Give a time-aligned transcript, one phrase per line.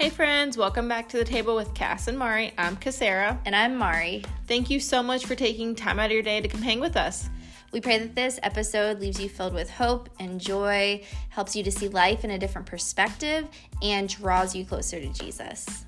[0.00, 2.54] Hey friends, welcome back to the table with Cass and Mari.
[2.56, 3.38] I'm Cassara.
[3.44, 4.24] And I'm Mari.
[4.46, 6.96] Thank you so much for taking time out of your day to come hang with
[6.96, 7.28] us.
[7.70, 11.70] We pray that this episode leaves you filled with hope and joy, helps you to
[11.70, 13.46] see life in a different perspective,
[13.82, 15.84] and draws you closer to Jesus.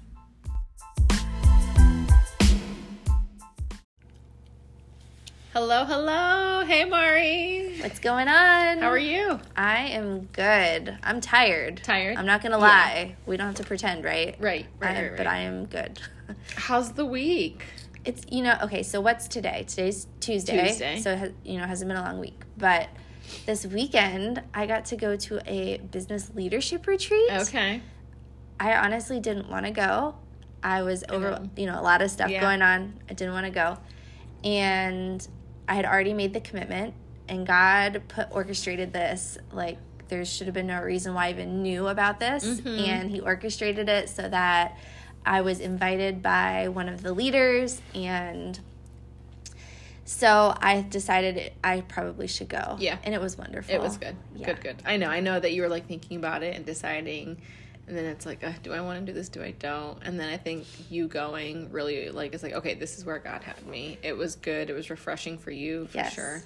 [5.53, 6.65] Hello, hello.
[6.65, 7.77] Hey Mari.
[7.81, 8.79] What's going on?
[8.79, 9.39] How are you?
[9.55, 10.97] I am good.
[11.03, 11.83] I'm tired.
[11.85, 12.17] Tired?
[12.17, 13.17] I'm not going to lie.
[13.27, 14.35] We don't have to pretend, right?
[14.41, 15.27] Right, right, I- right, But.
[15.27, 16.01] I am good.
[16.57, 17.65] How's the week?
[18.05, 18.83] It's you know okay.
[18.83, 19.65] So what's today?
[19.69, 20.69] Today's Tuesday.
[20.69, 20.99] Tuesday.
[21.01, 22.89] So it has, you know hasn't been a long week, but
[23.47, 27.31] this weekend I got to go to a business leadership retreat.
[27.31, 27.83] Okay.
[28.59, 30.17] I honestly didn't want to go.
[30.65, 31.51] I was over know.
[31.57, 32.41] you know a lot of stuff Yeah.
[32.41, 32.95] going on.
[33.09, 33.79] I didn't want to go,
[34.43, 35.27] and
[35.73, 36.93] I had already made the commitment.
[37.31, 41.63] And God put orchestrated this like there should have been no reason why I even
[41.63, 42.89] knew about this, Mhm.
[42.89, 44.77] and He orchestrated it so that
[45.25, 48.61] I was invited by one of the leaders, and
[50.05, 52.77] so I decided I probably should go.
[52.79, 52.99] Yeah.
[53.03, 53.75] and it was wonderful.
[53.75, 54.17] It was good.
[54.37, 54.47] Yeah.
[54.49, 54.77] Good, good.
[54.85, 55.09] I know.
[55.09, 57.41] I know that you were like thinking about it and deciding
[57.89, 59.29] and then it's like, uh, do I want to do this?
[59.29, 59.99] Do I don't?
[60.03, 63.43] And then I think you going really like it's like, okay, this is where God
[63.43, 63.99] had me.
[64.03, 64.71] It was good.
[64.71, 66.15] It was refreshing for you for Yes.
[66.15, 66.43] sure.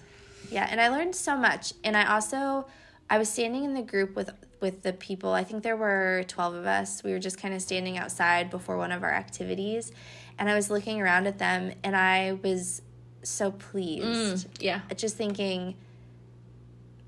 [0.51, 1.73] Yeah, and I learned so much.
[1.85, 2.67] And I also
[3.11, 5.33] I was standing in the group with with the people.
[5.33, 7.03] I think there were 12 of us.
[7.05, 9.93] We were just kind of standing outside before one of our activities,
[10.39, 12.81] and I was looking around at them and I was
[13.23, 14.47] so pleased.
[14.63, 14.81] Yeah.
[14.97, 15.75] Just thinking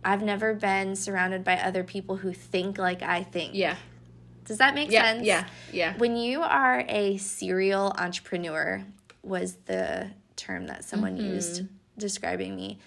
[0.05, 3.55] I've never been surrounded by other people who think like I think.
[3.55, 3.77] Yeah.
[4.48, 5.02] Does that make Yeah.
[5.04, 5.24] sense?
[5.27, 5.44] Yeah.
[5.72, 5.94] Yeah.
[5.98, 8.84] When you are a serial entrepreneur,
[9.22, 11.34] was the term that someone Mm-hmm.
[11.34, 11.62] used
[11.98, 12.78] describing me.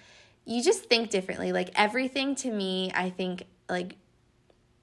[0.45, 1.51] You just think differently.
[1.51, 3.95] Like everything to me, I think like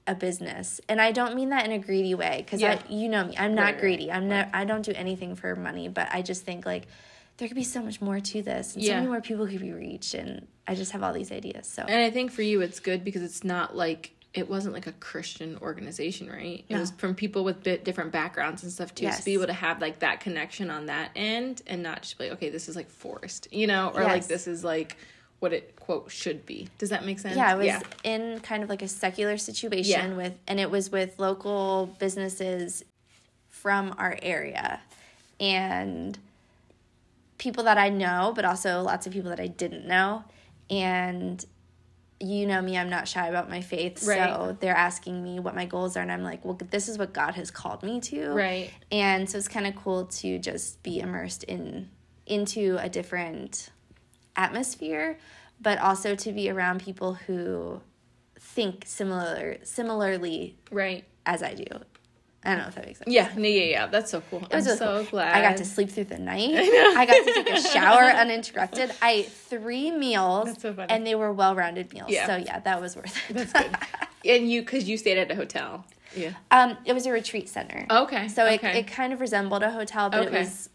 [0.07, 2.79] a business, and I don't mean that in a greedy way because Yeah.
[2.89, 4.11] You know me, I'm not Right, right, greedy.
[4.11, 4.49] I'm not.
[4.53, 6.87] I don't do anything for money, but I just think like
[7.37, 9.71] there could be so much more to this, and so many more people could be
[9.71, 11.67] reached, and I just have all these ideas.
[11.67, 14.85] So And I think for you it's good because it's not like it wasn't like
[14.87, 16.63] a Christian organization, right?
[16.69, 16.79] It No.
[16.79, 19.05] was from people with bit different backgrounds and stuff too.
[19.05, 19.19] Yes.
[19.19, 22.25] to be able to have like that connection on that end and not just be
[22.25, 24.97] like, okay, this is like forced, you know, or like this is like
[25.39, 26.67] what it quote should be.
[26.77, 27.37] Does that make sense?
[27.37, 27.73] Yeah, I was
[28.03, 30.15] in kind of like a secular situation Yeah.
[30.17, 32.83] with, and it was with local businesses
[33.49, 34.79] from our area
[35.39, 36.17] and
[37.39, 40.23] people that I know, but also lots of people that I didn't know.
[40.69, 41.43] And
[42.19, 43.99] you know me, I'm not shy about my faith.
[43.99, 47.13] So they're asking me what my goals are, and I'm like, well, this is what
[47.13, 48.31] God has called me to.
[48.31, 48.71] Right.
[48.91, 51.89] And so it's kind of cool to just be immersed in
[52.25, 53.69] into a different
[54.35, 55.17] atmosphere,
[55.59, 57.81] but also to be around people who
[58.39, 61.05] think similar similarly Right.
[61.25, 61.65] as I do.
[62.43, 63.11] I don't know if that makes sense.
[63.11, 63.87] Yeah, no, yeah, yeah.
[63.87, 64.43] That's so cool.
[64.49, 65.11] It was I'm so cool.
[65.11, 65.35] glad.
[65.35, 66.51] I got to sleep through the night.
[66.55, 68.91] I, got to take a shower uninterrupted.
[69.01, 70.89] I ate three meals, That's so funny.
[70.89, 72.09] and they were well-rounded meals.
[72.09, 72.27] Yeah.
[72.27, 73.33] So yeah, that was worth it.
[73.35, 73.77] That's good.
[74.25, 75.85] and you because you stayed at a hotel.
[76.15, 76.31] Yeah.
[76.49, 77.85] um, it was a retreat center.
[77.89, 78.29] Okay.
[78.29, 78.69] So okay.
[78.69, 80.35] it, it kind of resembled a hotel, but Okay.
[80.35, 80.69] it was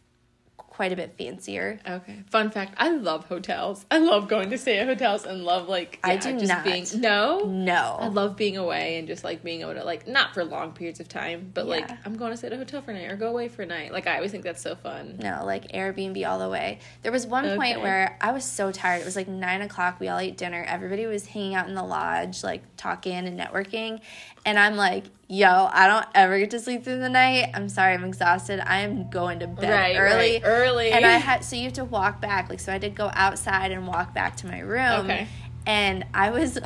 [0.75, 1.79] quite a bit fancier.
[1.89, 2.23] Okay.
[2.31, 3.87] Fun fact: I love hotels.
[3.91, 6.65] I love going to stay at hotels and love like I yeah, do just not.
[6.65, 7.45] being no.
[7.47, 7.97] No.
[8.01, 10.99] I love being away and just like being able to like not for long periods
[10.99, 13.17] of time, but like I'm going to stay at a hotel for a night or
[13.17, 13.93] go away for a night.
[13.93, 15.19] Like I always think that's so fun.
[15.23, 16.81] No, like Airbnb all the way.
[17.03, 17.56] There was one Okay.
[17.56, 19.01] point where I was so tired.
[19.01, 20.01] It was like nine o'clock.
[20.01, 20.65] We all ate dinner.
[20.67, 24.01] Everybody was hanging out in the lodge, like talking and networking.
[24.44, 27.50] And I'm like, yo, I don't ever get to sleep through the night.
[27.55, 28.60] I'm sorry, I'm exhausted.
[28.60, 30.32] I am going to bed Right, early.
[30.34, 30.91] right, early.
[30.93, 32.50] And I had, so you have to walk back.
[32.50, 35.06] Like, so I did go outside and walk back to my room.
[35.06, 35.27] Okay.
[35.66, 36.59] And I was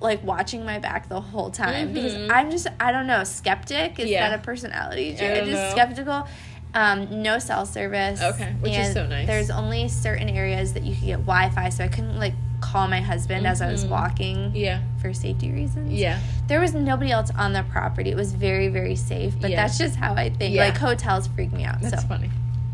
[0.00, 2.30] like watching my back the whole time because Mhm.
[2.30, 3.98] I'm just, I don't know, skeptic.
[3.98, 4.28] Is Yeah.
[4.30, 5.32] that a personality trait?
[5.36, 5.70] I I'm just know.
[5.70, 6.28] skeptical.
[6.74, 8.20] Um, no cell service.
[8.20, 9.26] Okay, which is so nice.
[9.26, 13.00] There's only certain areas that you could get Wi-Fi, so I couldn't like call my
[13.00, 13.88] husband as I was Mhm.
[13.90, 14.80] walking yeah.
[15.00, 15.92] for safety reasons.
[15.92, 16.18] Yeah.
[16.48, 18.10] There was nobody else on the property.
[18.10, 19.34] It was very, very safe.
[19.40, 19.56] But Yeah.
[19.66, 20.54] that's just how I think.
[20.54, 20.64] Yeah.
[20.64, 21.80] Like hotels freak me out.
[21.82, 22.30] That's so funny.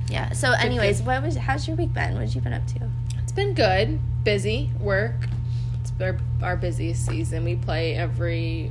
[0.09, 0.33] yeah.
[0.33, 1.37] So, anyways, what was?
[1.37, 2.15] How's your week been?
[2.15, 2.89] What have you been up to?
[3.23, 3.99] It's been good.
[4.25, 5.29] Busy work.
[5.81, 7.45] It's our, our busiest season.
[7.45, 8.71] We play every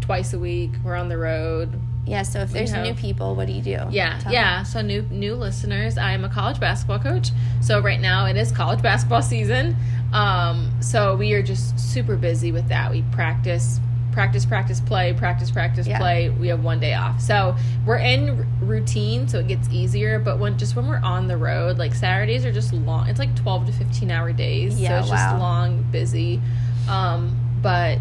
[0.00, 0.72] twice a week.
[0.84, 1.80] We're on the road.
[2.08, 2.22] Yeah.
[2.22, 3.78] So if there's new people, what do you do?
[3.90, 4.62] Yeah, Tell yeah.
[4.62, 7.30] So new new listeners, I am a college basketball coach.
[7.60, 9.76] So right now it is college basketball season.
[10.12, 12.90] Um, so we are just super busy with that.
[12.90, 13.78] We practice,
[14.12, 15.98] practice, practice, play, practice, practice, Yeah.
[15.98, 16.30] play.
[16.30, 17.20] We have one day off.
[17.20, 20.18] So we're in r- routine, so it gets easier.
[20.18, 23.08] But when just when we're on the road, like Saturdays are just long.
[23.08, 24.80] It's like twelve to fifteen hour days.
[24.80, 25.16] Yeah, so it's wow.
[25.16, 26.40] just long, busy.
[26.88, 27.98] Um, but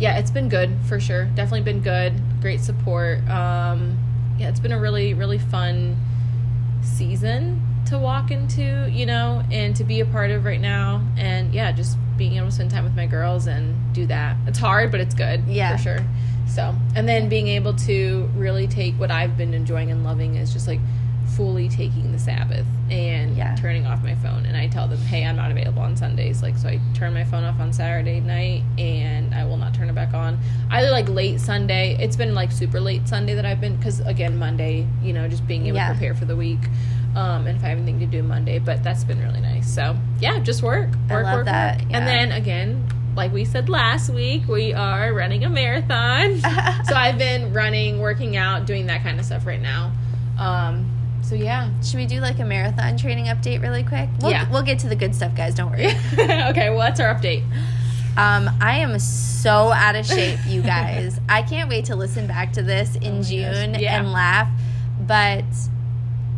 [0.00, 1.26] yeah, it's been good for sure.
[1.26, 2.14] Definitely been good.
[2.40, 3.18] Great support.
[3.28, 3.98] Um,
[4.38, 5.96] yeah, it's been a really really fun
[6.82, 11.04] season to walk into, you know, and to be a part of right now.
[11.16, 14.36] And yeah, just being able to spend time with my girls and do that.
[14.46, 15.44] It's hard, but it's good.
[15.46, 15.76] Yeah.
[15.76, 15.98] For sure.
[16.46, 20.52] So, and then being able to really take what I've been enjoying and loving is
[20.52, 20.80] just like
[21.36, 23.54] fully taking the Sabbath and Yeah.
[23.56, 24.44] turning off my phone.
[24.46, 26.42] And I tell them, hey, I'm not available on Sundays.
[26.42, 29.88] Like, so I turn my phone off on Saturday night and I will not turn
[29.88, 30.38] it back on.
[30.70, 34.38] Either like late Sunday, it's been like super late Sunday that I've been, because again,
[34.38, 35.88] Monday, you know, just being able Yeah.
[35.88, 36.60] to prepare for the week.
[37.16, 39.68] Um, and if I have anything to do Monday, but that's been really nice.
[39.72, 41.90] So yeah, just work, work, work, that, work.
[41.90, 41.96] yeah.
[41.98, 42.86] And then again,
[43.16, 46.40] like we said last week, we are running a marathon.
[46.84, 49.90] so I've been running, working out, doing that kind of stuff right now.
[50.38, 50.88] Um,
[51.30, 51.70] so yeah.
[51.80, 54.08] Should we do like a marathon training update really quick?
[54.20, 54.50] We'll, Yeah.
[54.50, 55.54] We'll get to the good stuff, guys.
[55.54, 55.86] Don't worry.
[56.18, 57.44] okay, well that's our update.
[58.16, 61.20] Um, I am so out of shape, you guys.
[61.28, 63.22] I can't wait to listen back to this in Oh.
[63.22, 64.00] June Yeah.
[64.00, 64.48] and laugh.
[65.06, 65.44] But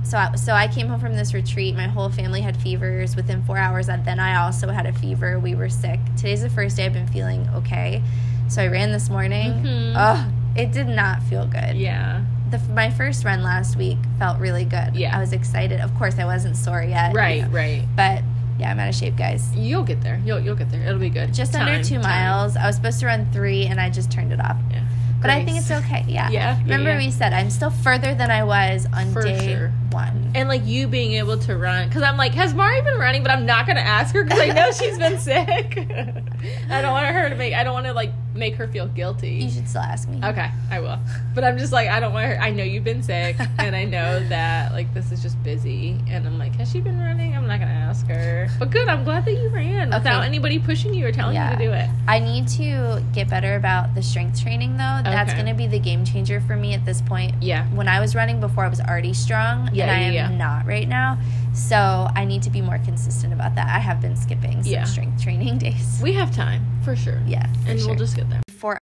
[0.04, 1.74] so I, so I came home from this retreat.
[1.74, 3.88] My whole family had fevers within four hours.
[3.88, 5.38] And then I also had a fever.
[5.38, 6.00] We were sick.
[6.18, 8.02] Today's the first day I've been feeling okay.
[8.48, 9.52] So I ran this morning.
[9.64, 9.94] Mhm.
[9.96, 11.76] Oh, it did not feel good.
[11.76, 12.20] Yeah.
[12.52, 14.94] The, my first run last week felt really good.
[14.94, 15.16] Yeah.
[15.16, 15.80] I was excited.
[15.80, 17.12] Of course, I wasn't sore yet.
[17.12, 17.48] you Right, know.
[17.48, 17.82] right.
[17.96, 18.22] But
[18.60, 19.52] yeah, I'm out of shape, guys.
[19.56, 20.20] You'll get there.
[20.24, 20.82] You'll you'll get there.
[20.82, 21.32] It'll be good.
[21.34, 22.02] Just under two time.
[22.02, 22.56] miles.
[22.56, 24.56] I was supposed to run three, and I just turned it off.
[24.70, 24.84] Yeah.
[25.20, 26.04] But I think it's okay.
[26.08, 26.28] Yeah.
[26.30, 26.98] Yeah, yeah, Remember yeah.
[26.98, 29.72] we said I'm still further than I was on For day sure.
[29.92, 30.32] one.
[30.34, 33.30] and like you being able to run because i'm like has mari been running but
[33.30, 35.76] i'm not gonna ask her because i know she's been sick
[36.70, 39.30] i don't want her to make i don't want to like make her feel guilty.
[39.44, 40.20] You should still ask me.
[40.24, 40.98] okay i will
[41.34, 43.84] but i'm just like i don't want her i know you've been sick and i
[43.84, 47.46] know that like this is just busy and i'm like has she been running i'm
[47.46, 51.06] not gonna ask her but good i'm glad that you ran without anybody pushing you
[51.06, 51.50] or telling Yeah.
[51.52, 55.00] you to do it I need to get better about the strength training though.
[55.04, 55.40] That's Okay.
[55.40, 57.32] going to be the game changer for me at this point.
[57.40, 60.32] yeah When I was running before, I was already strong, Yeah, and I yeah, am
[60.32, 60.36] yeah.
[60.36, 61.16] not right now.
[61.54, 63.66] So I need to be more consistent about that.
[63.68, 64.84] I have been skipping some Yeah.
[64.84, 66.00] strength training days.
[66.02, 67.88] we have time for sure yeah, for and sure.
[67.90, 68.78] we'll just get there Before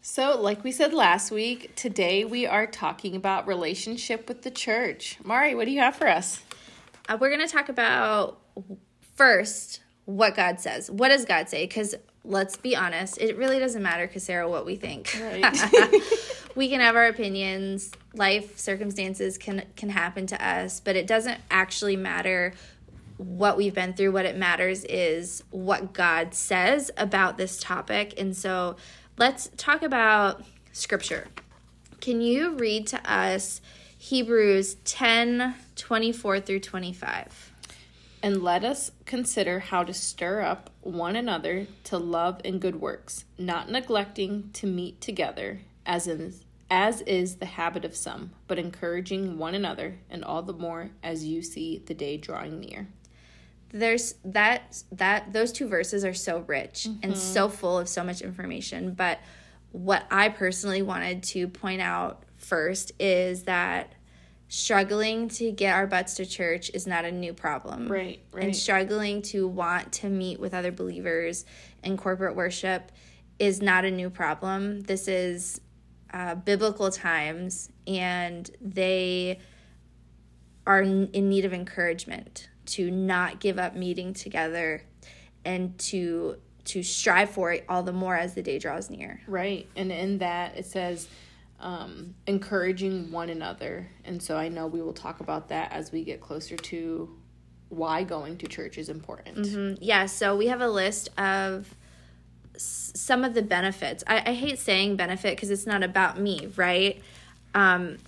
[0.00, 5.18] So, like we said last week, today we are talking about relationship with the church.
[5.24, 6.42] Mari, what do you have for us?
[7.08, 8.38] Uh, we're going to talk about
[9.16, 10.90] first what God says.
[10.90, 11.64] What does God say?
[11.66, 15.16] Because let's be honest, it really doesn't matter, Sarah, what we think.
[15.20, 15.44] Right.
[16.54, 17.90] we can have our opinions.
[18.14, 22.54] Life circumstances can can happen to us, but it doesn't actually matter
[23.16, 24.12] what we've been through.
[24.12, 28.14] What it matters is what God says about this topic.
[28.18, 28.76] And so,
[29.18, 30.42] let's talk about
[30.72, 31.28] scripture.
[32.00, 33.60] Can you read to us
[33.96, 37.41] Hebrews 10 24 through 25?
[38.22, 43.24] And let us consider how to stir up one another to love and good works,
[43.36, 46.32] not neglecting to meet together, as in
[46.70, 51.24] as is the habit of some, but encouraging one another, and all the more as
[51.24, 52.86] you see the day drawing near.
[53.72, 57.14] there's that that those two verses are so rich and mm-hmm.
[57.14, 59.18] so full of so much information but
[59.72, 63.94] what i personally wanted to point out first is that
[64.52, 69.22] struggling to get our butts to church is not a new problem Right, and struggling
[69.22, 71.46] to want to meet with other believers
[71.82, 72.92] in corporate worship
[73.38, 75.62] is not a new problem this is
[76.12, 79.38] uh, biblical times and they
[80.66, 84.82] are in need of encouragement to not give up meeting together
[85.46, 89.22] and to to strive for it all the more as the day draws near.
[89.26, 89.66] Right.
[89.74, 91.08] And in that it says
[91.62, 93.88] um, encouraging one another.
[94.04, 97.16] And so I know we will talk about that as we get closer to
[97.68, 99.38] why going to church is important.
[99.38, 101.74] Mm, Yeah, so we have a list of
[102.54, 104.04] s- some of the benefits.
[104.06, 107.00] I, I hate saying benefit because it's not about me, right?
[107.54, 107.98] Um,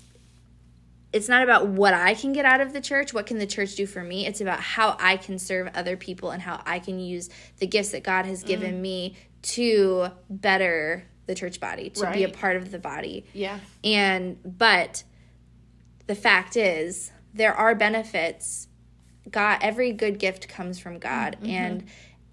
[1.12, 3.14] it's not about what I can get out of the church.
[3.14, 4.26] What can the church do for me?
[4.26, 7.90] It's about how I can serve other people and how I can use the gifts
[7.90, 12.70] that God has given me to better the church body, to be a part of
[12.70, 13.24] the body.
[13.32, 13.58] Yeah.
[13.82, 15.04] And but
[16.06, 18.68] the fact is there are benefits.
[19.30, 21.50] God every good gift comes from God Mm-hmm.
[21.50, 21.84] and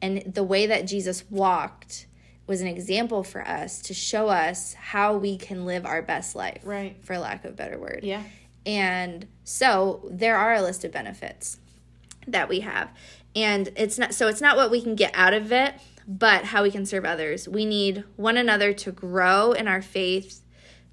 [0.01, 2.07] and the way that Jesus walked
[2.47, 6.61] was an example for us to show us how we can live our best life.
[6.63, 6.97] Right.
[7.01, 8.01] For lack of a better word.
[8.03, 8.23] Yeah.
[8.65, 11.59] And so there are a list of benefits
[12.27, 12.89] that we have.
[13.35, 15.75] And it's not so it's not what we can get out of it,
[16.07, 17.47] but how we can serve others.
[17.47, 20.41] We need one another to grow in our faith,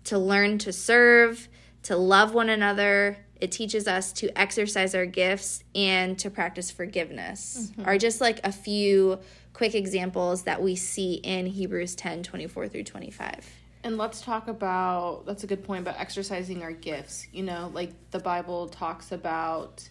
[0.04, 1.48] to learn to serve,
[1.84, 3.18] to love one another.
[3.40, 7.72] It teaches us to exercise our gifts and to practice forgiveness.
[7.84, 9.20] Are just like a few
[9.52, 13.46] quick examples that we see in Hebrews 10 24 through 25.
[13.84, 17.26] And let's talk about that's a good point about exercising our gifts.
[17.32, 19.88] You know, like the Bible talks about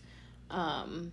[0.49, 1.11] um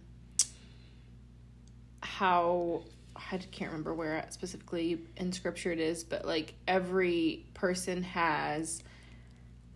[2.01, 2.85] how
[3.33, 8.83] I can't remember where specifically in scripture it is, but like every person has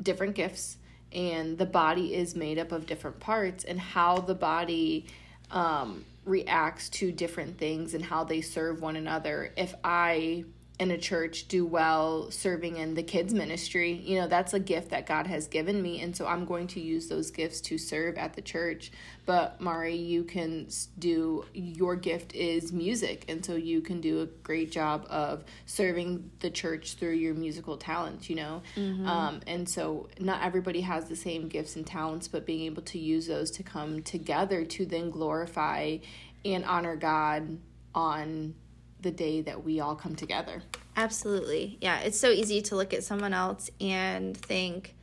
[0.02, 0.78] different gifts
[1.12, 5.07] and the body is made up of different parts and how the body
[5.50, 9.52] um reacts to different things and how they serve one another.
[9.57, 10.45] If I
[10.79, 14.91] in a church do well serving in the kids ministry you know that's a gift
[14.91, 18.17] that god has given me and so i'm going to use those gifts to serve
[18.17, 18.93] at the church
[19.27, 20.69] but mari you can
[20.99, 26.31] do your gift is music and so you can do a great job of serving
[26.41, 29.07] the church through your musical talents you know mm-hmm.
[29.07, 32.99] um, and so not everybody has the same gifts and talents but being able to
[33.01, 35.97] use those to come together to then glorify
[36.45, 37.59] and honor god
[37.97, 38.55] on
[39.00, 40.62] the day that we all come together.
[40.97, 41.78] Absolutely.
[41.81, 44.95] Yeah, it's so easy to look at someone else and think,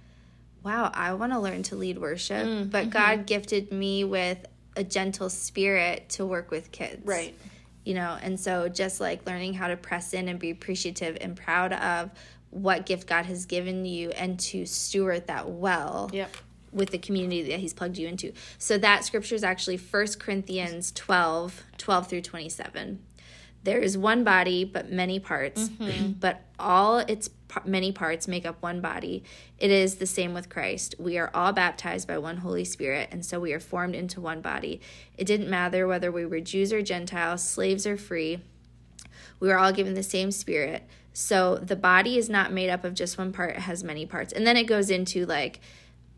[0.64, 2.90] wow, I want to learn to lead worship, mm, but mm-hmm.
[2.90, 7.06] God gifted me with a gentle spirit to work with kids.
[7.06, 7.38] Right.
[7.86, 11.36] You know, and so just like learning how to press in and be appreciative and
[11.36, 12.10] proud of
[12.50, 16.10] what gift God has given you and to steward that well.
[16.12, 16.36] Yep
[16.76, 18.34] with the community that he's plugged you into.
[18.58, 23.00] So that scripture is actually 1 Corinthians 12, 12 through 27.
[23.66, 26.12] There is one body, but many parts, mm-hmm.
[26.20, 27.30] but all its
[27.66, 29.24] many parts make up one body.
[29.58, 30.96] It is the same with Christ.
[31.00, 34.42] We are all baptized by one Holy Spirit, and so we are formed into one
[34.42, 34.82] body.
[35.18, 38.40] It didn't matter whether we were Jews or Gentiles, slaves or free.
[39.40, 40.88] We were all given the same Spirit.
[41.12, 44.32] So the body is not made up of just one part, it has many parts.
[44.32, 45.60] And then it goes into like,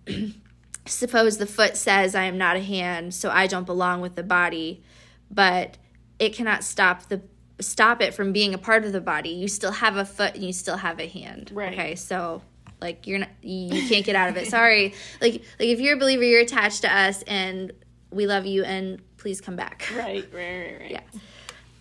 [0.86, 4.24] suppose the foot says, I am not a hand, so I don't belong with the
[4.24, 4.84] body,
[5.32, 5.78] but
[6.20, 7.22] it cannot stop the
[7.60, 9.30] stop it from being a part of the body.
[9.30, 11.52] You still have a foot and you still have a hand.
[11.54, 11.74] Right.
[11.74, 12.42] Okay, so
[12.82, 14.48] like you're not you can't get out of it.
[14.50, 14.94] Sorry.
[15.22, 17.72] Like like if you're a believer, you're attached to us and
[18.12, 19.88] we love you and please come back.
[19.96, 20.92] Right, right, right, right.
[20.92, 21.02] Yeah.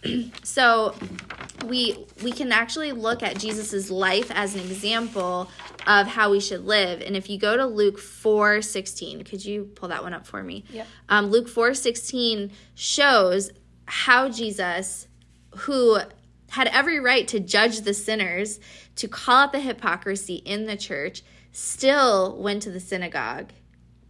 [0.42, 0.94] so
[1.66, 5.50] we we can actually look at Jesus's life as an example
[5.86, 7.00] of how we should live.
[7.00, 10.42] And if you go to Luke 4 16, could you pull that one up for
[10.42, 10.64] me?
[10.70, 10.84] Yeah.
[11.08, 13.50] Um, Luke 4 16 shows
[13.86, 15.08] how Jesus
[15.56, 15.98] who
[16.50, 18.60] had every right to judge the sinners,
[18.96, 21.22] to call out the hypocrisy in the church,
[21.52, 23.52] still went to the synagogue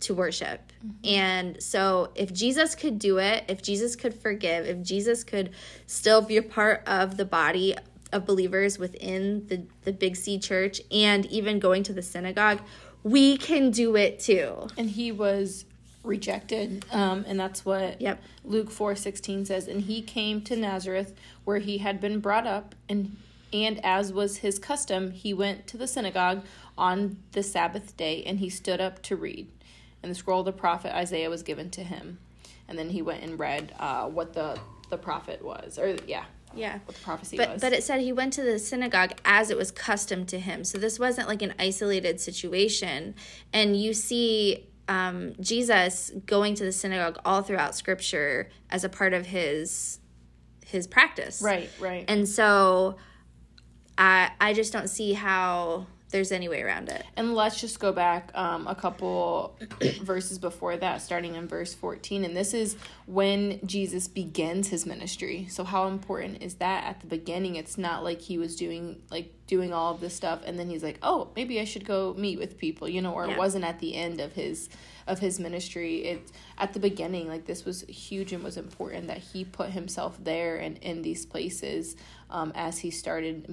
[0.00, 0.72] to worship.
[0.84, 1.08] Mm-hmm.
[1.08, 5.50] And so, if Jesus could do it, if Jesus could forgive, if Jesus could
[5.86, 7.74] still be a part of the body
[8.12, 12.60] of believers within the, the Big C church and even going to the synagogue,
[13.02, 14.68] we can do it too.
[14.76, 15.64] And he was
[16.06, 18.22] rejected um, and that's what yep.
[18.44, 19.68] luke 4 16 says.
[19.68, 23.16] And he came to nazareth where he had been brought up and
[23.52, 26.44] and as was his custom he went to the synagogue
[26.78, 29.48] on the sabbath day and he stood up to read.
[30.02, 32.18] And the scroll of the prophet isaiah was given to him.
[32.68, 34.58] And then he went and read uh, what the
[34.88, 36.24] the prophet was or yeah.
[36.54, 36.78] Yeah.
[36.86, 37.60] What the prophecy but, was.
[37.60, 40.64] but it said he went to the synagogue as it was custom to him.
[40.64, 43.14] So this wasn't like an isolated situation.
[43.52, 49.12] And you see um, Jesus going to the synagogue all throughout Scripture as a part
[49.12, 50.00] of his
[50.64, 51.40] his practice.
[51.42, 52.04] Right, right.
[52.08, 52.96] And so,
[53.98, 57.04] I I just don't see how there's any way around it.
[57.16, 59.58] And let's just go back um, a couple
[60.02, 62.24] verses before that, starting in verse 14.
[62.24, 65.46] And this is when Jesus begins his ministry.
[65.50, 67.56] So, how important is that at the beginning?
[67.56, 70.82] It's not like he was doing, like, doing all of this stuff and then he's
[70.82, 73.34] like, oh, maybe I should go meet with people, you know, or yeah.
[73.34, 74.68] it wasn't at the end of his
[75.06, 79.18] of his ministry it at the beginning like this was huge and was important that
[79.18, 81.94] he put himself there and in these places
[82.28, 83.48] um, as he started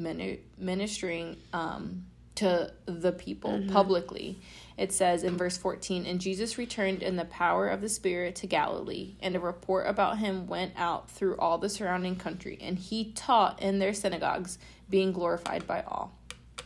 [0.57, 2.03] ministering um,
[2.35, 3.71] to the people mm-hmm.
[3.71, 4.41] publicly.
[4.77, 8.47] It says in verse 14, And Jesus returned in the power of the Spirit to
[8.47, 13.11] Galilee, and a report about him went out through all the surrounding country, and he
[13.11, 14.57] taught in their synagogues,
[14.89, 16.17] being glorified by all.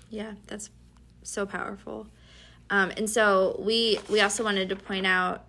[0.09, 0.69] Yeah, that's
[1.23, 2.07] so powerful.
[2.69, 5.45] Um, and so we we also wanted to point out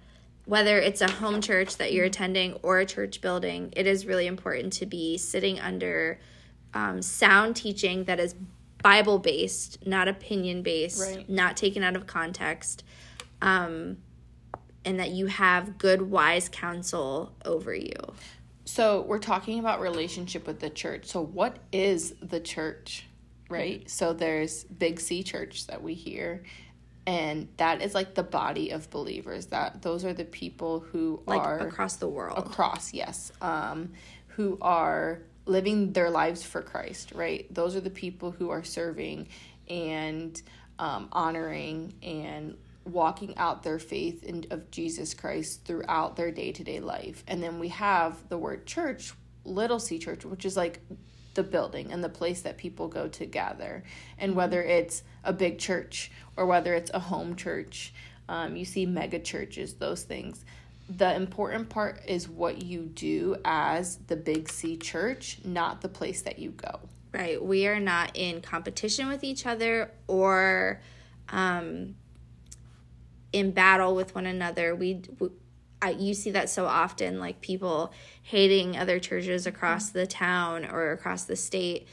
[0.48, 4.26] whether it's a home church that you're attending or a church building, it is really
[4.26, 6.18] important to be sitting under
[6.72, 8.34] um, sound teaching that is
[8.82, 11.28] Bible based, not opinion based, right.
[11.28, 12.84] not taken out of context,
[13.42, 13.98] um,
[14.84, 18.14] and that you have good, wise counsel over you.
[18.64, 21.06] So, we're talking about relationship with the church.
[21.06, 23.06] So, what is the church,
[23.48, 23.80] right?
[23.80, 23.88] Mm-hmm.
[23.88, 26.44] So, there's Big C Church that we hear,
[27.06, 29.46] and that is like the body of believers.
[29.46, 32.38] That those are the people who like are across the world.
[32.38, 33.92] Across, yes, um,
[34.28, 37.52] who are living their lives for Christ, right?
[37.52, 39.28] Those are the people who are serving
[39.68, 40.40] and
[40.78, 46.62] um, honoring and walking out their faith in, of Jesus Christ throughout their day to
[46.62, 47.24] day life.
[47.26, 49.12] And then we have the word church,
[49.44, 50.80] little c church, which is like
[51.34, 53.84] the building and the place that people go to gather.
[54.18, 57.92] And whether it's a big church or whether it's a home church,
[58.28, 60.44] um, you see mega churches, those things.
[60.88, 66.22] The important part is what you do as the big C church, not the place
[66.22, 66.80] that you go.
[67.12, 67.42] Right.
[67.42, 70.80] We are not in competition with each other or
[71.30, 71.96] um,
[73.32, 74.74] in battle with one another.
[74.74, 75.30] We, we
[75.80, 77.92] I, you see that so often, like people
[78.22, 81.86] hating other churches across the town or across the state.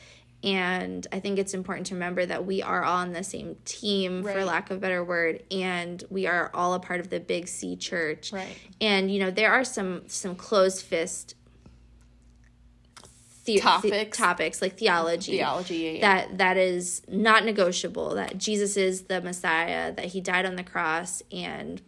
[0.45, 4.21] And I think it's important to remember that we are all on the same team,
[4.21, 4.35] right.
[4.35, 7.47] for lack of a better word, and we are all a part of the Big
[7.47, 8.31] C Church.
[8.31, 8.55] Right.
[8.79, 11.33] And you know there are some some closed fist
[13.45, 16.01] the- topics, the- topics like theology, theology, yeah, yeah.
[16.01, 18.13] that that is not negotiable.
[18.13, 21.81] That Jesus is the Messiah, that He died on the cross, and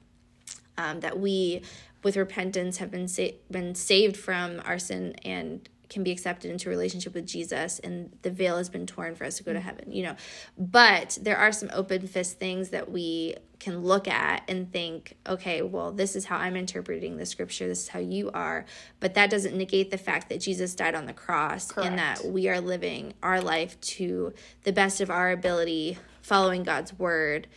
[0.80, 1.62] um, that we
[2.04, 6.70] with repentance have been sa- been saved from our sin and can be accepted into
[6.70, 9.60] a relationship with Jesus and the veil has been torn for us to go to
[9.60, 10.16] heaven, you know.
[10.58, 15.62] But there are some open fist things that we can look at and think, okay,
[15.62, 18.66] well, this is how I'm interpreting the scripture, this is how you are.
[19.00, 21.90] But that doesn't negate the fact that Jesus died on the cross Correct.
[21.90, 26.98] and that we are living our life to the best of our ability, following God's
[26.98, 27.48] word.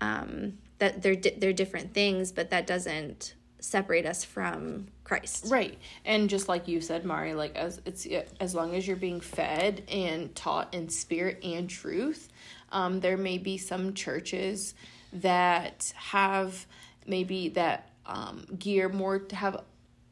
[0.00, 5.46] Um, that they're they're different things, but that doesn't separate us from Christ.
[5.48, 5.78] Right.
[6.04, 8.06] And just like you said, Mari, like as it's
[8.40, 12.28] as long as you're being fed and taught in spirit and truth,
[12.72, 14.74] um, there may be some churches
[15.12, 16.66] that have
[17.06, 19.62] maybe that um, gear more to have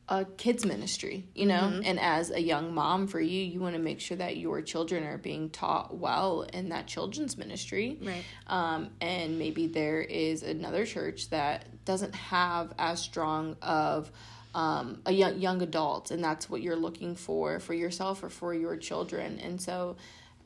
[0.09, 1.83] a kids ministry, you know, mm-hmm.
[1.85, 5.05] and as a young mom for you, you want to make sure that your children
[5.05, 7.99] are being taught well in that children's ministry.
[8.01, 8.25] Right.
[8.47, 14.11] Um, and maybe there is another church that doesn't have as strong of
[14.55, 18.55] um, a young young adult, and that's what you're looking for for yourself or for
[18.55, 19.39] your children.
[19.41, 19.97] And so,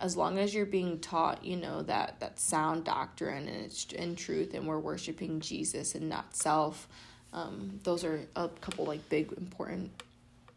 [0.01, 4.17] as long as you're being taught, you know that that sound doctrine and it's in
[4.17, 6.89] truth, and we're worshiping Jesus and not self
[7.33, 9.91] um, those are a couple like big important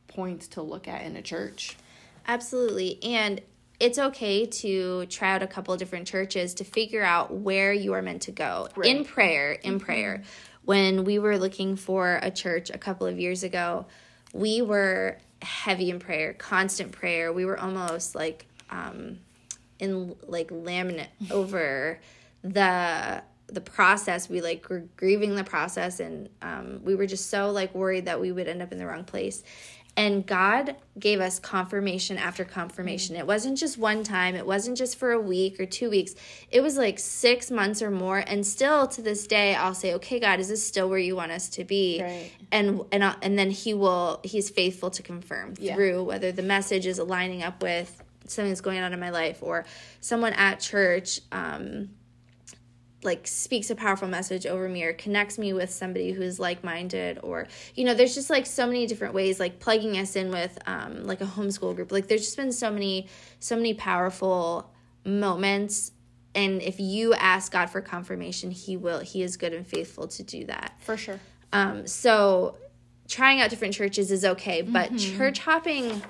[0.07, 1.77] points to look at in a church.
[2.27, 2.99] Absolutely.
[3.03, 3.41] And
[3.79, 7.93] it's okay to try out a couple of different churches to figure out where you
[7.93, 8.89] are meant to go right.
[8.89, 9.85] in prayer in mm-hmm.
[9.85, 10.23] prayer
[10.63, 13.85] when we were looking for a church a couple of years ago
[14.33, 19.19] we were heavy in prayer constant prayer we were almost like um
[19.79, 21.99] in like laminate over
[22.43, 27.51] the the process we like were grieving the process and um, we were just so
[27.51, 29.43] like worried that we would end up in the wrong place.
[29.97, 33.15] And god gave us confirmation after confirmation.
[33.15, 34.35] It wasn't just one time.
[34.35, 36.15] It wasn't just for a week or two weeks.
[36.51, 38.17] It was like six months or more.
[38.17, 41.31] And still to this day i'll say okay god is this still where you want
[41.31, 42.01] us to be?
[42.01, 42.31] Right.
[42.51, 45.75] and and I'll, and then he will he's faithful to confirm yeah.
[45.75, 49.39] through whether the message is aligning up with something that's going on in my life
[49.41, 49.65] or
[50.01, 51.89] someone at church um,
[53.05, 57.47] like speaks a powerful message over me or connects me with somebody who's like-minded or
[57.75, 61.03] you know there's just like so many different ways like plugging us in with um
[61.03, 61.91] like a homeschool group.
[61.91, 63.07] Like there's just been so many
[63.39, 64.73] so many powerful
[65.05, 65.91] moments.
[66.33, 70.23] And if you ask God for confirmation he will he is good and faithful to
[70.23, 70.73] do that.
[70.79, 71.19] For sure.
[71.53, 72.57] Um so
[73.07, 75.17] trying out different churches is okay but mm-hmm.
[75.17, 76.01] church hopping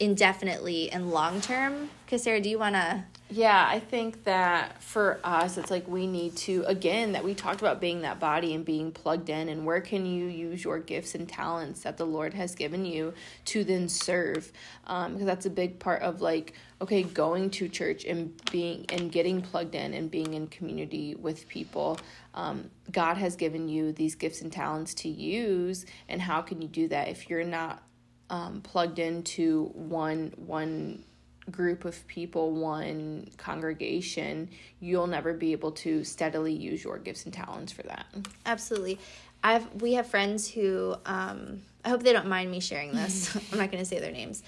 [0.00, 5.20] indefinitely and long term because sarah do you want to yeah, I think that for
[5.22, 8.64] us, it's like we need to, again, that we talked about being that body and
[8.64, 12.34] being plugged in, and where can you use your gifts and talents that the Lord
[12.34, 13.14] has given you
[13.46, 14.50] to then serve?
[14.86, 19.12] Um, because that's a big part of like, okay, going to church and being and
[19.12, 22.00] getting plugged in and being in community with people.
[22.34, 26.68] Um, God has given you these gifts and talents to use, and how can you
[26.68, 27.82] do that if you're not
[28.28, 31.04] um, plugged into one one
[31.50, 34.48] group of people, one congregation,
[34.80, 38.06] you'll never be able to steadily use your gifts and talents for that.
[38.46, 38.98] Absolutely.
[39.42, 43.34] I've we have friends who um, I hope they don't mind me sharing this.
[43.52, 44.42] I'm not going to say their names.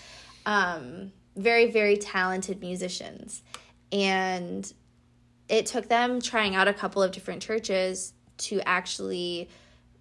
[0.44, 3.42] Um, very very talented musicians,
[3.90, 4.70] and
[5.48, 9.48] it took them trying out a couple of different churches to actually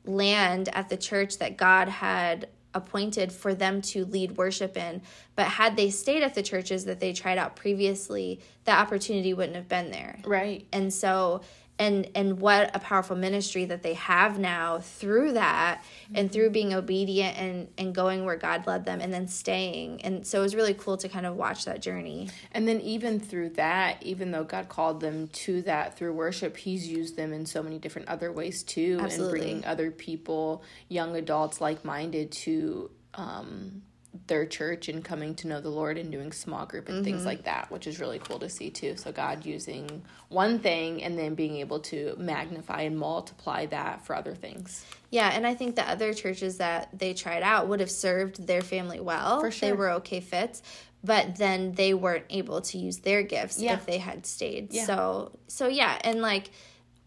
[0.05, 5.01] land at the church that God had appointed for them to lead worship in.
[5.35, 9.55] But had they stayed at the churches that they tried out previously, that opportunity wouldn't
[9.55, 10.19] have been there.
[10.25, 10.65] Right.
[10.71, 11.41] And so
[11.81, 16.75] and and what a powerful ministry that they have now through that and through being
[16.75, 20.03] obedient and and going where God led them and then staying.
[20.03, 22.29] And so it was really cool to kind of watch that journey.
[22.51, 26.87] And then even through that even though God called them to that through worship he's
[26.87, 29.39] used them in so many different other ways too Absolutely.
[29.39, 33.81] and bringing other people young adults like-minded to um
[34.27, 37.05] their church and coming to know the Lord and doing small group and mm-hmm.
[37.05, 38.97] things like that, which is really cool to see too.
[38.97, 44.15] So God using one thing and then being able to magnify and multiply that for
[44.15, 44.85] other things.
[45.11, 48.61] Yeah, and I think the other churches that they tried out would have served their
[48.61, 49.39] family well.
[49.39, 49.69] For sure.
[49.69, 50.61] They were okay fits,
[51.03, 53.73] but then they weren't able to use their gifts yeah.
[53.73, 54.73] if they had stayed.
[54.73, 54.85] Yeah.
[54.85, 56.51] So so yeah, and like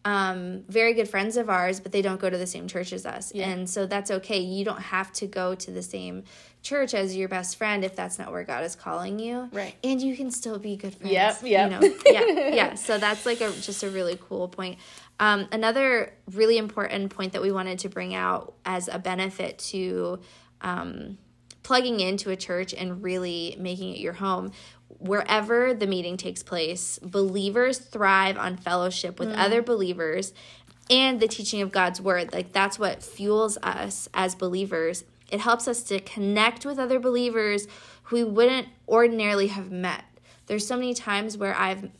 [0.04, 3.06] um, very good friends of ours, but they don't go to the same church as
[3.06, 3.32] us.
[3.34, 3.48] Yeah.
[3.48, 4.40] And so that's okay.
[4.40, 6.24] You don't have to go to the same
[6.62, 9.48] church as your best friend if that's not where God is calling you.
[9.52, 9.74] Right.
[9.82, 11.12] And you can still be good friends.
[11.12, 11.38] Yep.
[11.42, 11.70] Yep.
[11.70, 11.96] You know?
[12.06, 12.50] yeah.
[12.54, 12.74] Yeah.
[12.74, 14.78] So that's like a just a really cool point.
[15.18, 20.20] Um, another really important point that we wanted to bring out as a benefit to
[20.60, 21.18] um,
[21.62, 24.52] plugging into a church and really making it your home
[24.98, 29.38] wherever the meeting takes place, believers thrive on fellowship with mm.
[29.38, 30.32] other believers
[30.90, 32.32] and the teaching of God's word.
[32.32, 37.66] Like that's what fuels us as believers it helps us to connect with other believers
[38.04, 40.04] who we wouldn't ordinarily have met.
[40.46, 41.90] There's so many times where I've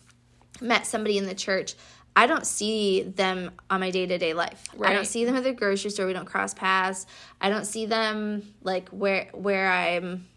[0.61, 1.74] met somebody in the church.
[2.14, 4.64] I don't see them on my day to day life.
[4.76, 4.90] Right.
[4.90, 6.07] I don't see them at the grocery store.
[6.07, 7.07] We don't cross paths.
[7.40, 10.28] I don't see them like where where I'm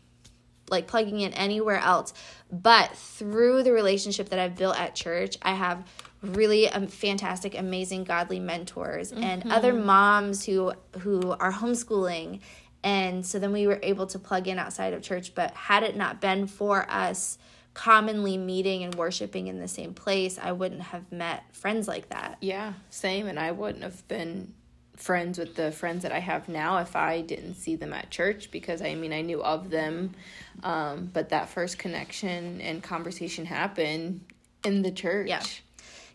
[0.70, 2.13] like plugging in anywhere else.
[2.51, 5.86] But through the relationship that I've built at church, I have
[6.21, 9.23] really um, fantastic, amazing, godly mentors mm-hmm.
[9.23, 12.39] and other moms who who are homeschooling
[12.83, 15.36] and so then we were able to plug in outside of church.
[15.36, 17.38] But had it not been for us
[17.73, 22.38] commonly meeting and worshiping in the same place, I wouldn't have met friends like that.
[22.41, 23.27] Yeah, same.
[23.27, 24.53] And I wouldn't have been
[24.97, 28.51] friends with the friends that I have now if I didn't see them at church
[28.51, 30.15] because I mean I knew of them
[30.63, 34.21] um, but that first connection and conversation happened
[34.63, 35.27] in the church.
[35.27, 35.43] Yeah.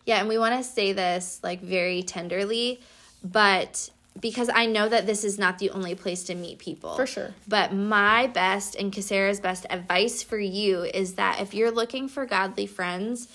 [0.05, 2.81] Yeah, and we want to say this like very tenderly,
[3.23, 6.95] but because I know that this is not the only place to meet people.
[6.95, 7.33] For sure.
[7.47, 12.25] But my best and Cassara's best advice for you is that if you're looking for
[12.25, 13.27] godly friends,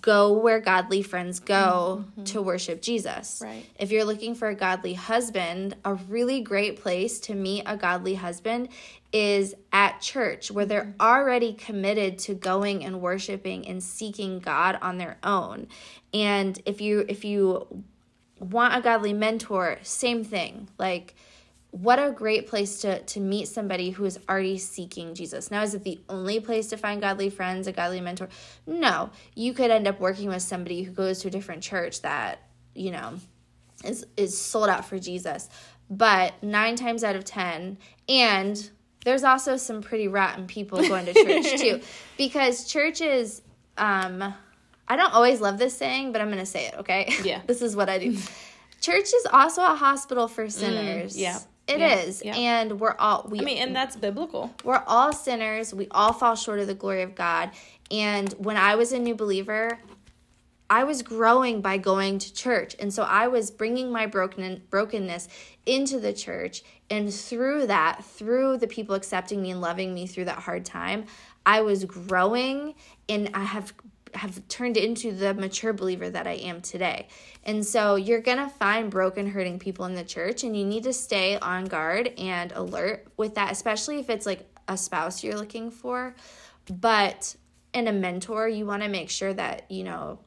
[0.00, 2.24] go where godly friends go mm-hmm.
[2.24, 3.40] to worship Jesus.
[3.44, 3.64] Right.
[3.78, 8.14] If you're looking for a godly husband, a really great place to meet a godly
[8.14, 8.68] husband
[9.12, 11.00] is at church where they're mm-hmm.
[11.00, 15.68] already committed to going and worshiping and seeking God on their own.
[16.12, 17.66] And if you if you
[18.38, 20.68] want a godly mentor, same thing.
[20.78, 21.14] Like,
[21.70, 25.50] what a great place to to meet somebody who is already seeking Jesus.
[25.50, 28.28] Now, is it the only place to find godly friends, a godly mentor?
[28.66, 29.10] No.
[29.34, 32.40] You could end up working with somebody who goes to a different church that,
[32.74, 33.14] you know,
[33.84, 35.48] is is sold out for Jesus.
[35.90, 38.70] But nine times out of ten, and
[39.04, 41.80] there's also some pretty rotten people going to church too.
[42.16, 43.42] Because churches
[43.76, 44.34] um
[44.88, 47.12] I don't always love this saying, but I'm going to say it, okay?
[47.24, 47.40] Yeah.
[47.46, 48.16] this is what I do.
[48.80, 51.16] Church is also a hospital for mm, sinners.
[51.16, 51.38] Mm, yeah.
[51.68, 52.36] It yeah, is, yeah.
[52.36, 54.54] And we're all we I mean, and that's biblical.
[54.62, 55.74] We're all sinners.
[55.74, 57.50] We all fall short of the glory of God.
[57.90, 59.78] And when I was a new believer,
[60.68, 62.76] I was growing by going to church.
[62.78, 65.28] And so I was bringing my broken brokenness
[65.64, 70.26] into the church and through that, through the people accepting me and loving me through
[70.26, 71.06] that hard time,
[71.44, 72.74] I was growing
[73.08, 73.72] and I have
[74.16, 77.08] have turned into the mature believer that I am today.
[77.44, 80.84] And so you're going to find broken, hurting people in the church, and you need
[80.84, 85.36] to stay on guard and alert with that, especially if it's like a spouse you're
[85.36, 86.14] looking for.
[86.70, 87.36] But
[87.72, 90.18] in a mentor, you want to make sure that, you know,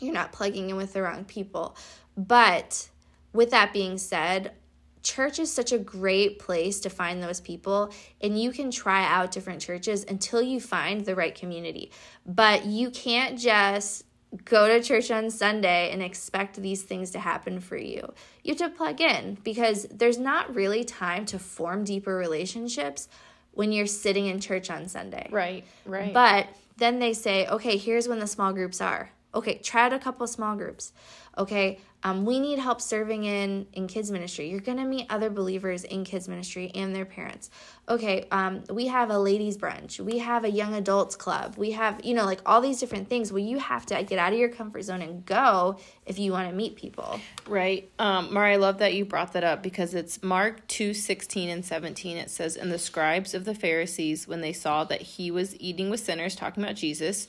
[0.00, 1.76] you're not plugging in with the wrong people.
[2.16, 2.88] But
[3.32, 4.52] with that being said,
[5.08, 7.90] church is such a great place to find those people
[8.20, 11.90] and you can try out different churches until you find the right community.
[12.26, 14.04] But you can't just
[14.44, 18.12] go to church on sunday and expect these things to happen for you.
[18.44, 23.08] You have to plug in because there's not really time to form deeper relationships
[23.52, 25.28] when you're sitting in church on sunday.
[25.32, 26.12] Right right.
[26.12, 29.98] But then they say okay here's when the small groups are okay try out a
[29.98, 30.92] couple small groups.
[31.36, 34.48] Okay um, we need help serving in in kids ministry.
[34.48, 37.50] You're to meet other believers in kids ministry and their parents.
[37.88, 39.98] Okay um, we have a ladies brunch.
[39.98, 41.56] We have a young adults club.
[41.56, 43.32] We have you know like all these different things.
[43.32, 46.48] Well you have to get out of your comfort zone and go if you want
[46.48, 47.20] to meet people.
[47.46, 47.90] Right.
[47.98, 51.64] Um, mara i love that you brought that up because it's mark 2 16 and
[51.64, 55.58] 17 it says and the scribes of the pharisees when they saw that he was
[55.60, 57.28] eating with sinners talking about jesus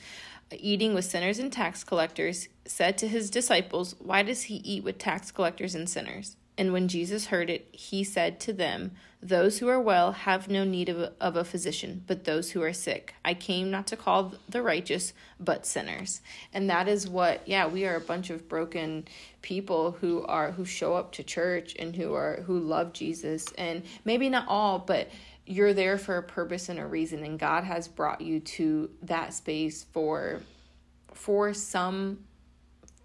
[0.52, 4.98] eating with sinners and tax collectors said to his disciples, Why does he eat with
[4.98, 6.36] tax collectors and sinners?
[6.60, 8.92] And when Jesus heard it, he said to them,
[9.24, 12.62] Those who are well have no need of a, of a physician, but those who
[12.62, 13.14] are sick.
[13.24, 16.20] I came not to call the righteous, but sinners.
[16.54, 19.08] And that is what, yeah, we are a bunch of broken
[19.42, 23.54] people who are who show up to church and who are who love Jesus.
[23.58, 25.08] And maybe not all, but
[25.50, 29.34] you're there for a purpose and a reason and God has brought you to that
[29.34, 30.42] space for
[31.14, 32.20] for some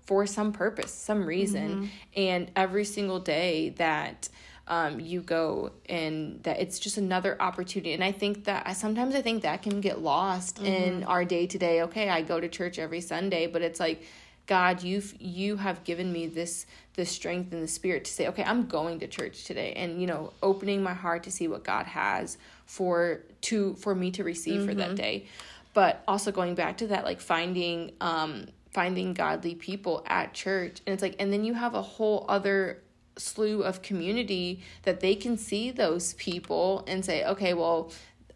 [0.05, 1.69] for some purpose, some reason.
[1.71, 1.87] Mm-hmm.
[2.15, 4.29] And every single day that
[4.69, 7.93] um, you go and that it's just another opportunity.
[7.95, 10.67] And I think that I, sometimes I think that can get lost mm-hmm.
[10.67, 11.83] in our day to day.
[11.83, 14.03] Okay, I go to church every Sunday, but it's like,
[14.47, 18.45] God, you've you have given me this the strength and the spirit to say, okay,
[18.45, 21.87] I'm going to church today, and you know, opening my heart to see what God
[21.87, 24.69] has for to for me to receive mm-hmm.
[24.69, 24.97] for that mm-hmm.
[24.97, 25.27] day.
[25.73, 30.93] But also going back to that, like finding um finding godly people at church and
[30.93, 32.83] it's like and then you have a whole other
[33.17, 37.93] slew of community that they can see those people and say okay well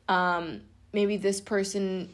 [0.09, 0.61] um
[0.93, 2.09] maybe this person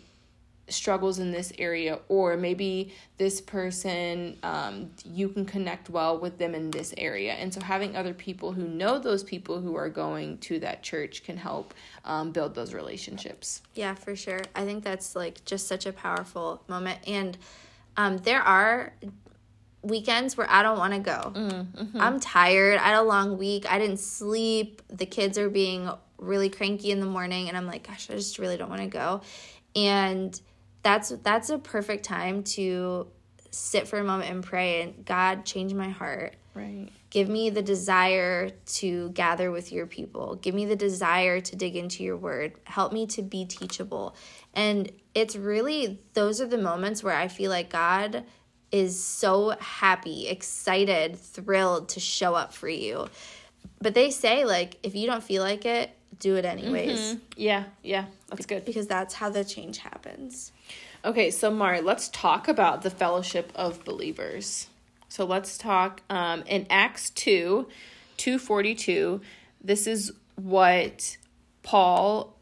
[0.69, 6.55] struggles in this area or maybe this person um, you can connect well with them
[6.55, 10.39] in this area and so having other people who know those people who are going
[10.39, 11.75] to that church can help
[12.05, 16.63] um, build those relationships yeah for sure i think that's like just such a powerful
[16.69, 17.37] moment and
[17.97, 18.93] um, there are
[19.85, 21.33] weekends where I don't want to go.
[21.35, 22.01] Mm-hmm.
[22.01, 22.79] I'm tired.
[22.79, 23.71] I had a long week.
[23.71, 24.83] I didn't sleep.
[24.89, 28.39] The kids are being really cranky in the morning and I'm like, gosh, I just
[28.39, 29.21] really don't want to go.
[29.77, 30.39] And
[30.85, 33.09] that's that's a perfect time to
[33.51, 36.37] sit for a moment and pray and God change my heart.
[36.55, 36.89] Right.
[37.11, 40.37] Give me the desire to gather with your people.
[40.37, 42.55] Give me the desire to dig into your word.
[42.65, 44.15] Help me to be teachable.
[44.53, 48.25] And it's really, those are the moments where I feel like God
[48.71, 53.09] is so happy, excited, thrilled to show up for you.
[53.81, 56.99] But they say, like, if you don't feel like it, do it anyways.
[56.99, 57.19] Mm-hmm.
[57.37, 58.65] Yeah, yeah, that's good.
[58.65, 60.53] Because that's how the change happens.
[61.05, 64.69] Okay, so Mari, let's talk about the fellowship of believers.
[65.09, 67.69] So let's talk um, in Acts 2,
[68.17, 69.21] 242.
[69.63, 71.17] This is what
[71.63, 72.34] Paul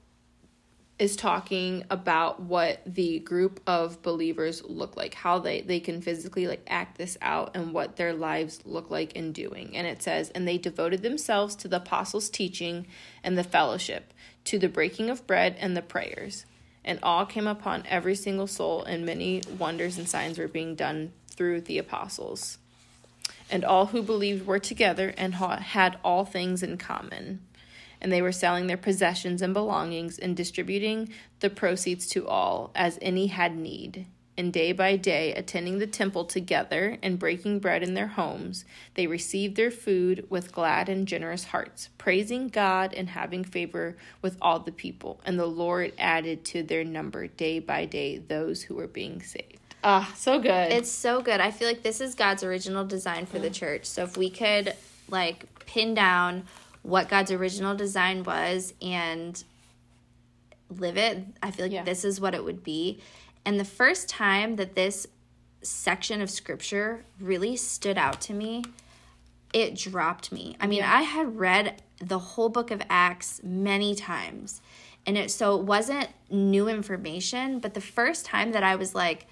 [1.03, 6.47] is talking about what the group of believers look like, how they, they can physically
[6.47, 9.77] like act this out and what their lives look like in doing.
[9.77, 12.87] And it says, and they devoted themselves to the apostles' teaching
[13.25, 16.47] and the fellowship, to the breaking of bread and the prayers.
[16.85, 21.11] And all came upon every single soul, and many wonders and signs were being done
[21.27, 22.59] through the apostles
[23.51, 27.41] and all who believed were together and had all things in common.
[28.03, 31.09] And they were selling their possessions and belongings and distributing
[31.41, 34.07] the proceeds to all, as any had need.
[34.37, 39.07] And day by day, attending the temple together and breaking bread in their homes, they
[39.07, 44.59] received their food with glad and generous hearts, praising God and having favor with all
[44.59, 45.21] the people.
[45.25, 49.59] And the Lord added to their number day by day those who were being saved.
[49.85, 50.73] Ah, so good.
[50.73, 51.41] It's so good.
[51.41, 53.85] I feel like this is God's original design for the church.
[53.85, 54.75] So if we could
[55.09, 56.45] like pin down
[56.83, 59.43] what God's original design was and
[60.69, 61.85] live it, I feel like yeah.
[61.85, 63.01] this is what it would be.
[63.45, 65.07] And the first time that this
[65.63, 68.65] section of scripture really stood out to me,
[69.53, 70.57] it dropped me.
[70.61, 70.97] I mean, yeah.
[70.97, 74.61] I had read the whole book of Acts many times.
[75.07, 79.27] And it so it wasn't new information, but the first time that I was like,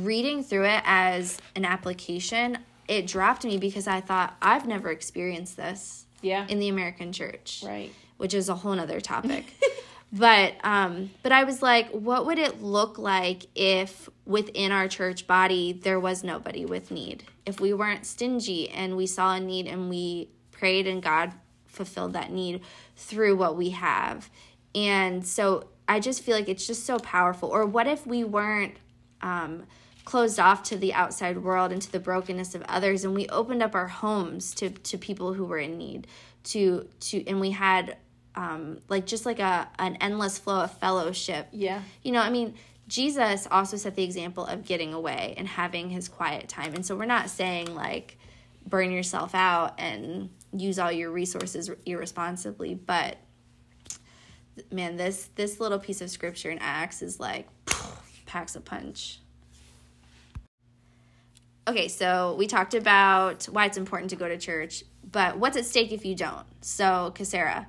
[0.00, 5.56] reading through it as an application, it dropped me because I thought I've never experienced
[5.56, 6.06] this.
[6.22, 6.46] Yeah.
[6.48, 7.62] In the American church.
[7.64, 7.92] Right.
[8.16, 9.44] Which is a whole nother topic.
[10.12, 15.26] but um but I was like, what would it look like if within our church
[15.26, 17.24] body there was nobody with need?
[17.46, 21.32] If we weren't stingy and we saw a need and we prayed and God
[21.66, 22.62] fulfilled that need
[22.96, 24.28] through what we have.
[24.74, 27.48] And so I just feel like it's just so powerful.
[27.48, 28.74] Or what if we weren't
[29.22, 29.64] um,
[30.08, 33.62] closed off to the outside world and to the brokenness of others and we opened
[33.62, 36.06] up our homes to to people who were in need
[36.42, 37.94] to to and we had
[38.34, 42.54] um like just like a an endless flow of fellowship yeah you know i mean
[42.86, 46.96] jesus also set the example of getting away and having his quiet time and so
[46.96, 48.16] we're not saying like
[48.64, 53.18] burn yourself out and use all your resources irresponsibly but
[54.72, 57.46] man this this little piece of scripture in acts is like
[58.28, 59.20] packs a punch.
[61.68, 65.66] Okay, so we talked about why it's important to go to church, but what's at
[65.66, 66.46] stake if you don't?
[66.62, 67.66] So, Cassara,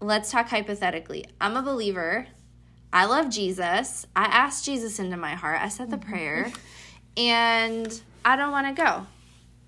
[0.00, 1.26] let's talk hypothetically.
[1.38, 2.26] I'm a believer.
[2.90, 4.06] I love Jesus.
[4.16, 5.60] I asked Jesus into my heart.
[5.60, 6.50] I said the prayer.
[7.18, 9.06] and I don't want to go.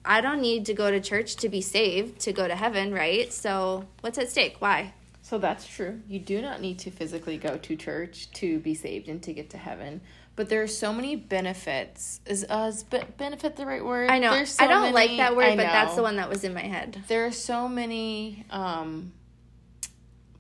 [0.07, 3.31] I don't need to go to church to be saved, to go to heaven, right?
[3.31, 4.57] So, what's at stake?
[4.61, 4.95] Why?
[5.21, 6.01] So that's true.
[6.09, 9.51] You do not need to physically go to church to be saved and to get
[9.51, 10.01] to heaven.
[10.41, 12.23] But there are so many benefits.
[12.25, 14.09] Is uh, is be- benefit the right word?
[14.09, 14.31] I know.
[14.31, 16.55] There's so I don't like that word, I but that's the one that was in
[16.55, 17.05] my head.
[17.09, 19.13] There are so many um,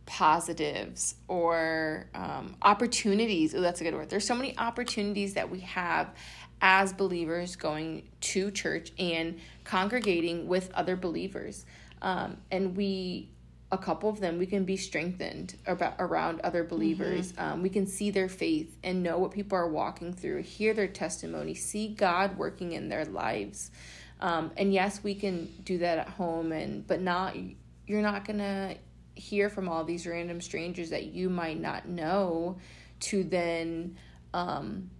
[0.06, 3.54] positives or um, opportunities.
[3.54, 4.08] Oh, that's a good word.
[4.08, 6.14] There's so many opportunities that we have
[6.62, 11.66] as believers going to church and congregating with other believers.
[12.00, 13.28] Um, and we,
[13.72, 17.32] a couple of them, we can be strengthened about around other believers.
[17.38, 20.88] Um, we can see their faith and know what people are walking through, hear their
[20.88, 23.70] testimony, see God working in their lives.
[24.20, 27.36] Um, and yes, we can do that at home, and but not
[27.86, 28.74] you're not gonna
[29.14, 32.58] hear from all these random strangers that you might not know
[33.00, 33.96] to then
[34.34, 34.90] um,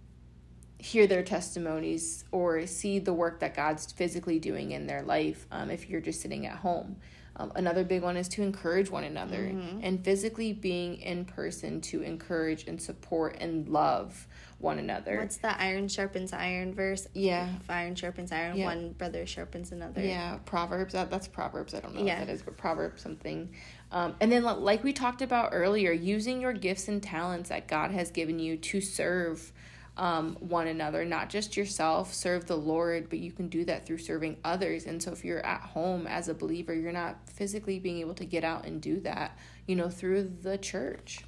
[0.81, 5.69] hear their testimonies or see the work that God's physically doing in their life um,
[5.69, 6.97] if you're just sitting at home.
[7.37, 12.01] Um, another big one is to encourage one another and physically being in person to
[12.01, 14.27] encourage and support and love
[14.59, 15.17] one another.
[15.17, 17.07] What's the iron sharpens iron verse?
[17.13, 17.47] Yeah.
[17.61, 18.65] If iron sharpens iron, Yeah.
[18.65, 20.01] one brother sharpens another.
[20.01, 20.93] Yeah, Proverbs.
[20.93, 21.73] That, that's Proverbs.
[21.73, 22.19] I don't know Yeah.
[22.19, 23.49] what that is, but Proverbs something.
[23.91, 27.91] Um, and then, like we talked about earlier, using your gifts and talents that God
[27.91, 29.51] has given you to serve
[29.97, 33.97] um, one another, not just yourself, serve the Lord, but you can do that through
[33.99, 34.85] serving others.
[34.85, 38.25] And so, if you're at home as a believer, you're not physically being able to
[38.25, 41.19] get out and do that, you know, through the church.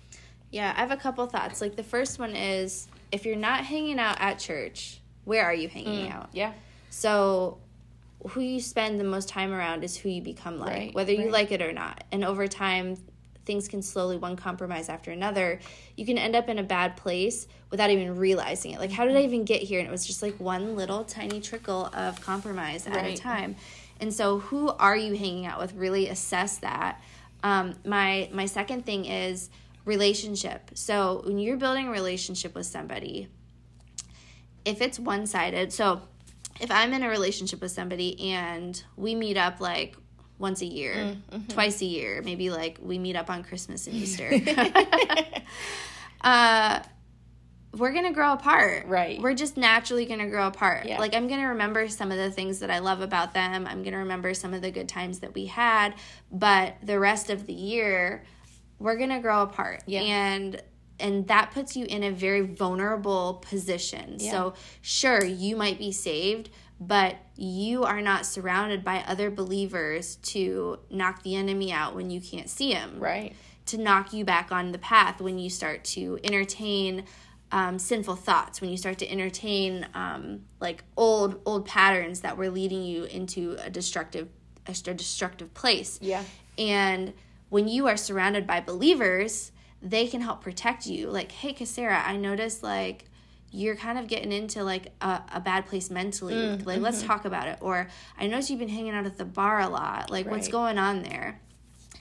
[0.52, 1.62] Yeah, I have a couple thoughts.
[1.62, 5.68] Like the first one is if you're not hanging out at church, where are you
[5.68, 6.30] hanging out?
[6.32, 6.54] Yeah.
[6.90, 7.58] So
[8.30, 11.24] who you spend the most time around is who you become like, Right, whether you
[11.24, 11.32] right.
[11.32, 12.04] like it or not.
[12.12, 12.98] And over time,
[13.46, 15.60] things can slowly one compromise after another.
[15.96, 18.80] You can end up in a bad place without even realizing it.
[18.80, 19.80] Like, how did I even get here?
[19.80, 23.56] And it was just like one little tiny trickle of compromise at a time.
[24.00, 25.74] And so, who are you hanging out with?
[25.74, 27.02] Really assess that.
[27.44, 29.50] Um, my my second thing is
[29.86, 30.72] relationship.
[30.74, 33.28] So when you're building a relationship with somebody,
[34.66, 36.02] if it's one sided, so
[36.62, 39.98] if I'm in a relationship with somebody and we meet up like
[40.44, 41.16] once a year,
[41.48, 44.30] twice a year, maybe like we meet up on Christmas and Easter,
[46.22, 46.82] uh,
[47.76, 48.86] we're gonna grow apart.
[48.86, 49.22] Right.
[49.22, 50.86] We're just naturally gonna grow apart.
[50.86, 51.00] Yeah.
[51.00, 53.66] Like I'm gonna remember some of the things that I love about them.
[53.66, 55.96] I'm gonna remember some of the good times that we had,
[56.30, 58.26] but the rest of the year,
[58.80, 59.82] we're gonna grow apart.
[59.88, 60.02] Yeah.
[60.02, 60.62] And
[61.00, 64.20] and that puts you in a very vulnerable position.
[64.20, 66.50] So sure, you might be saved,
[66.88, 72.20] but you are not surrounded by other believers to knock the enemy out when you
[72.22, 73.34] can't see him Right.
[73.68, 77.06] to knock you back on the path when you start to entertain
[77.52, 82.50] um, sinful thoughts when you start to entertain um, like old old patterns that were
[82.50, 84.28] leading you into a destructive
[84.68, 86.24] a destructive place Yeah.
[86.58, 87.14] and
[87.50, 89.52] when you are surrounded by believers
[89.84, 93.06] they can help protect you like hey Cassara, i noticed like
[93.54, 96.34] you're kind of getting into like a, a bad place mentally.
[96.34, 97.60] Mm, like let's talk about it.
[97.62, 97.88] Or
[98.18, 100.10] i noticed you've been hanging out at the bar a lot.
[100.10, 101.40] Like what's going on there?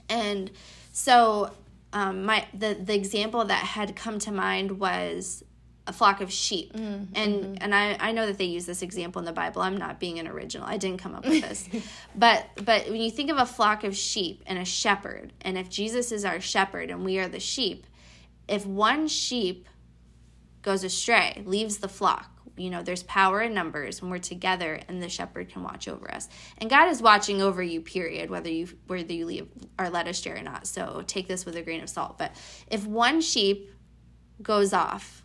[0.08, 0.50] And
[0.92, 1.52] so
[1.92, 5.44] um, my the the example that had come to mind was
[5.86, 6.72] a flock of sheep.
[7.14, 9.60] And and I, I know that they use this example in the bible.
[9.60, 10.66] I'm not being an original.
[10.66, 11.68] I didn't come up with this.
[12.14, 15.68] But but when you think of a flock of sheep and a shepherd and if
[15.70, 17.86] jesus is our shepherd and we are the sheep
[18.48, 19.66] if one sheep
[20.62, 25.02] goes astray leaves the flock you know there's power in numbers when we're together and
[25.02, 28.68] the shepherd can watch over us and god is watching over you period whether you
[28.86, 29.48] whether you leave,
[29.78, 32.34] are led astray or not so take this with a grain of salt but
[32.70, 33.70] if one sheep
[34.42, 35.22] goes off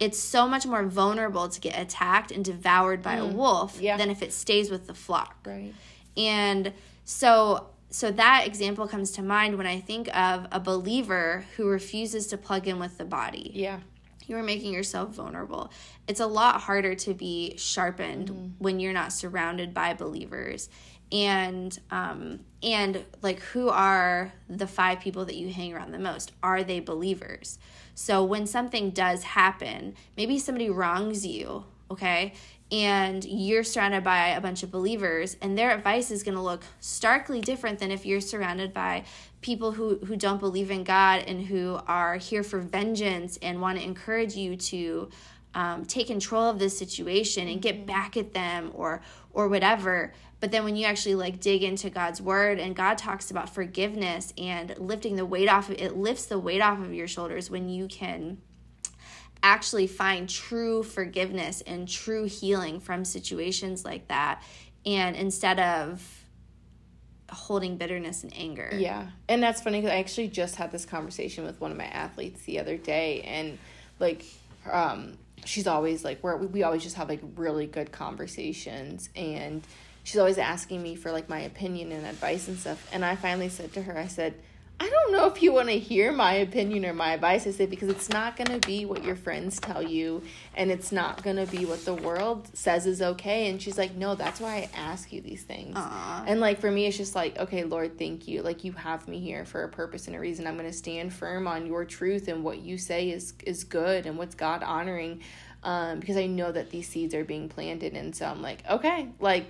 [0.00, 3.34] it's so much more vulnerable to get attacked and devoured by a mm.
[3.34, 3.96] wolf yeah.
[3.96, 5.74] than if it stays with the flock Right.
[6.16, 6.72] and
[7.04, 12.26] so so that example comes to mind when I think of a believer who refuses
[12.28, 13.50] to plug in with the body.
[13.54, 13.80] Yeah.
[14.26, 15.70] You are making yourself vulnerable.
[16.06, 20.68] It's a lot harder to be sharpened when you're not surrounded by believers.
[21.10, 26.32] And um and like who are the five people that you hang around the most?
[26.42, 27.58] Are they believers?
[27.94, 32.34] So when something does happen, maybe somebody wrongs you, okay?
[32.72, 36.64] and you're surrounded by a bunch of believers and their advice is going to look
[36.80, 39.04] starkly different than if you're surrounded by
[39.42, 43.78] people who who don't believe in God and who are here for vengeance and want
[43.78, 45.10] to encourage you to
[45.54, 49.02] um, take control of this situation and get back at them or
[49.34, 53.30] or whatever but then when you actually like dig into God's word and God talks
[53.30, 57.50] about forgiveness and lifting the weight off it lifts the weight off of your shoulders
[57.50, 58.38] when you can
[59.42, 64.42] actually find true forgiveness and true healing from situations like that
[64.84, 66.22] and instead of
[67.30, 68.70] holding bitterness and anger.
[68.74, 69.08] Yeah.
[69.28, 72.42] And that's funny because I actually just had this conversation with one of my athletes
[72.42, 73.22] the other day.
[73.22, 73.58] And
[73.98, 74.24] like,
[74.70, 79.08] um, she's always like, we're, we always just have like really good conversations.
[79.16, 79.66] And
[80.04, 82.86] she's always asking me for like my opinion and advice and stuff.
[82.92, 84.34] And I finally said to her, I said,
[84.82, 87.46] I don't know if you want to hear my opinion or my advice.
[87.46, 90.24] I say because it's not going to be what your friends tell you,
[90.56, 93.48] and it's not going to be what the world says is okay.
[93.48, 95.76] And she's like, No, that's why I ask you these things.
[95.76, 96.24] Aww.
[96.26, 98.42] And like for me, it's just like, okay, Lord, thank you.
[98.42, 100.48] Like you have me here for a purpose and a reason.
[100.48, 104.04] I'm going to stand firm on your truth and what you say is is good
[104.04, 105.20] and what's God honoring,
[105.62, 107.94] um, because I know that these seeds are being planted.
[107.94, 109.46] And so I'm like, okay, like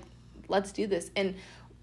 [0.48, 1.10] let's do this.
[1.16, 1.36] And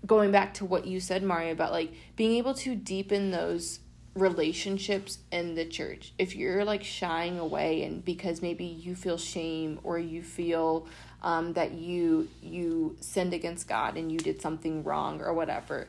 [0.05, 3.79] going back to what you said, Mari, about like being able to deepen those
[4.15, 6.13] relationships in the church.
[6.17, 10.87] If you're like shying away and because maybe you feel shame or you feel
[11.21, 15.87] um, that you you sinned against God and you did something wrong or whatever,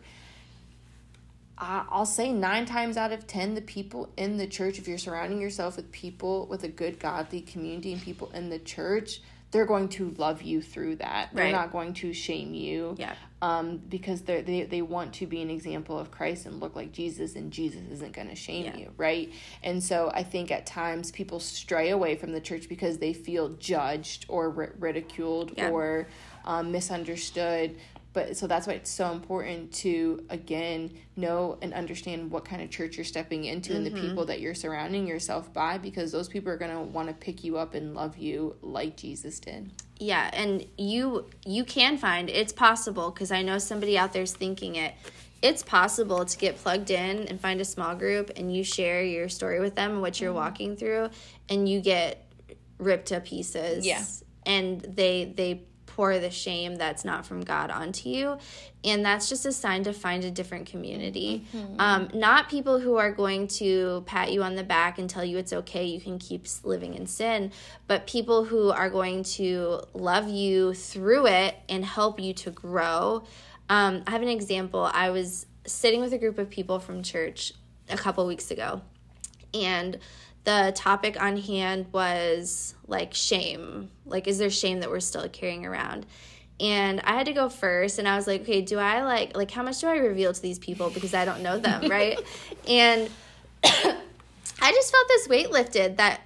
[1.59, 5.41] I'll say nine times out of ten, the people in the church, if you're surrounding
[5.41, 9.21] yourself with people with a good godly community and people in the church,
[9.51, 11.31] they're going to love you through that.
[11.35, 11.53] They're Right.
[11.53, 12.95] not going to shame you.
[12.99, 13.15] Yeah.
[13.43, 16.93] Um, because they they they want to be an example of Christ and look like
[16.93, 18.77] Jesus, and Jesus isn't going to shame Yeah.
[18.77, 19.33] you, right?
[19.63, 23.49] And so I think at times people stray away from the church because they feel
[23.51, 25.71] judged or ri- ridiculed Yeah.
[25.71, 26.07] or
[26.45, 27.77] um, misunderstood.
[28.13, 32.69] But so that's why it's so important to again know and understand what kind of
[32.69, 34.09] church you're stepping into and the Mm-hmm.
[34.09, 37.45] people that you're surrounding yourself by because those people are going to want to pick
[37.45, 39.71] you up and love you like Jesus did.
[39.99, 44.75] Yeah, and you you can find it's possible because I know somebody out there's thinking
[44.77, 44.95] it.
[45.43, 49.29] It's possible to get plugged in and find a small group and you share your
[49.29, 50.25] story with them and what Mm-hmm.
[50.25, 51.11] you're walking through
[51.49, 52.27] and you get
[52.79, 53.87] ripped to pieces.
[53.87, 54.03] Yeah.
[54.45, 55.63] And they they
[56.01, 58.39] pour the shame that's not from God onto you.
[58.83, 61.45] And that's just a sign to find a different community.
[61.55, 61.79] Mm-hmm.
[61.79, 65.37] Um, not people who are going to pat you on the back and tell you
[65.37, 67.53] it's okay, you can keep living in sin,
[67.87, 73.23] but people who are going to love you through it and help you to grow.
[73.69, 74.91] Um, I have an example.
[74.95, 77.53] I was sitting with a group of people from church
[77.91, 78.81] a couple weeks ago,
[79.53, 79.99] and
[80.45, 83.91] the topic on hand was like shame.
[84.07, 86.07] Like, is there shame that we're still carrying around?
[86.59, 89.51] And I had to go first, and I was like, okay, do I like like
[89.51, 92.19] how much do I reveal to these people because I don't know them, right?
[92.69, 93.09] and
[93.65, 96.21] I just felt this weight lifted that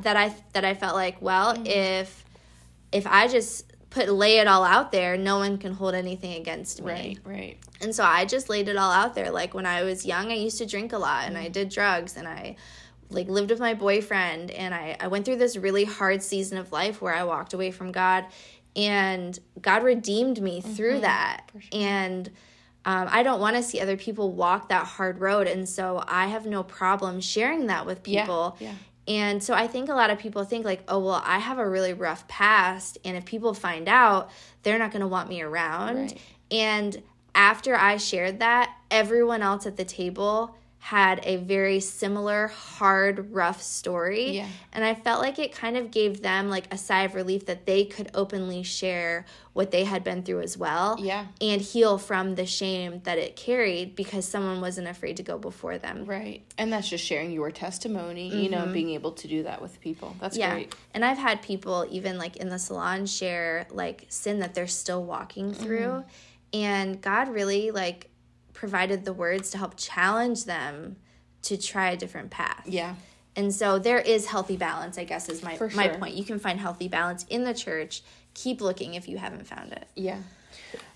[0.00, 2.24] that I that I felt like, well, if
[2.92, 6.80] if I just put lay it all out there, no one can hold anything against
[6.82, 6.92] me.
[6.92, 7.58] Right, right.
[7.80, 9.30] And so I just laid it all out there.
[9.30, 11.52] Like when I was young, I used to drink a lot and I Mm-hmm.
[11.52, 12.56] did drugs and I
[13.10, 16.72] like lived with my boyfriend and I, I went through this really hard season of
[16.72, 18.24] life where I walked away from God
[18.76, 20.72] and God redeemed me Mm-hmm.
[20.72, 21.48] through that.
[21.72, 22.28] And
[22.84, 25.46] um, I don't want to see other people walk that hard road.
[25.46, 28.56] And so I have no problem sharing that with Yeah, people.
[28.60, 28.74] yeah.
[29.06, 31.68] And so I think a lot of people think like, oh well, I have a
[31.68, 34.30] really rough past, and if people find out,
[34.62, 35.96] they're not going to want me around.
[35.96, 36.18] Right.
[36.50, 37.02] And
[37.34, 43.62] after I shared that, everyone else at the table had a very similar hard rough
[43.62, 44.48] story Yeah.
[44.70, 47.64] and i felt like it kind of gave them like a sigh of relief that
[47.64, 49.24] they could openly share
[49.54, 51.28] what they had been through as well Yeah.
[51.40, 55.78] and heal from the shame that it carried because someone wasn't afraid to go before
[55.78, 56.42] them Right.
[56.58, 58.72] And that's just sharing your testimony, you know, mm-hmm.
[58.74, 60.14] being able to do that with people.
[60.20, 60.74] That's yeah great.
[60.92, 65.02] and i've had people even like in the salon share like sin that they're still
[65.02, 66.58] walking through mm-hmm.
[66.60, 68.10] and god really like
[68.64, 70.96] provided the words to help challenge them
[71.42, 72.94] to try a different path Yeah.
[73.36, 76.38] and so there is healthy balance i guess is my For my point you can
[76.38, 78.02] find healthy balance in the church
[78.32, 80.16] keep looking if you haven't found it Yeah.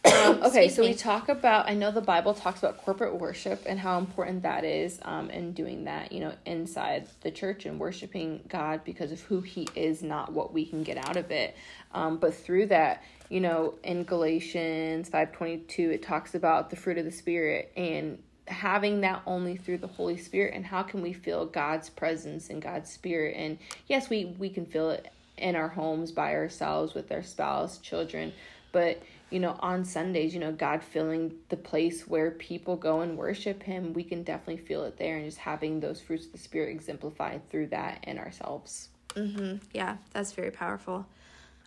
[0.06, 0.88] Um, okay, so me.
[0.88, 1.68] we talk about.
[1.68, 5.54] I know the Bible talks about corporate worship and how important that is, um, and
[5.54, 10.00] doing that, you know, inside the church and worshiping God because of who He is,
[10.02, 11.56] not what we can get out of it.
[11.92, 16.76] Um, but through that, you know, in Galatians five twenty two, it talks about the
[16.76, 20.54] fruit of the Spirit and having that only through the Holy Spirit.
[20.54, 23.36] And how can we feel God's presence and God's Spirit?
[23.36, 27.78] And yes, we we can feel it in our homes by ourselves with our spouse,
[27.78, 28.32] children,
[28.72, 33.18] but you know, on Sundays, you know, God filling the place where people go and
[33.18, 36.38] worship Him, we can definitely feel it there, and just having those fruits of the
[36.38, 38.88] Spirit exemplified through that in ourselves.
[39.10, 39.56] Mm-hmm.
[39.74, 41.06] Yeah, that's very powerful.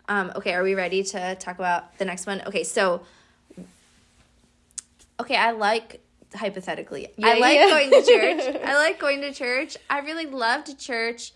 [0.08, 2.42] Um, okay, are we ready to talk about the next one?
[2.46, 3.02] Okay, so
[5.20, 6.00] okay, I like
[6.34, 7.08] hypothetically.
[7.22, 7.68] I like yeah.
[7.68, 8.62] going to church.
[8.64, 9.76] I like going to church.
[9.88, 11.32] I really loved church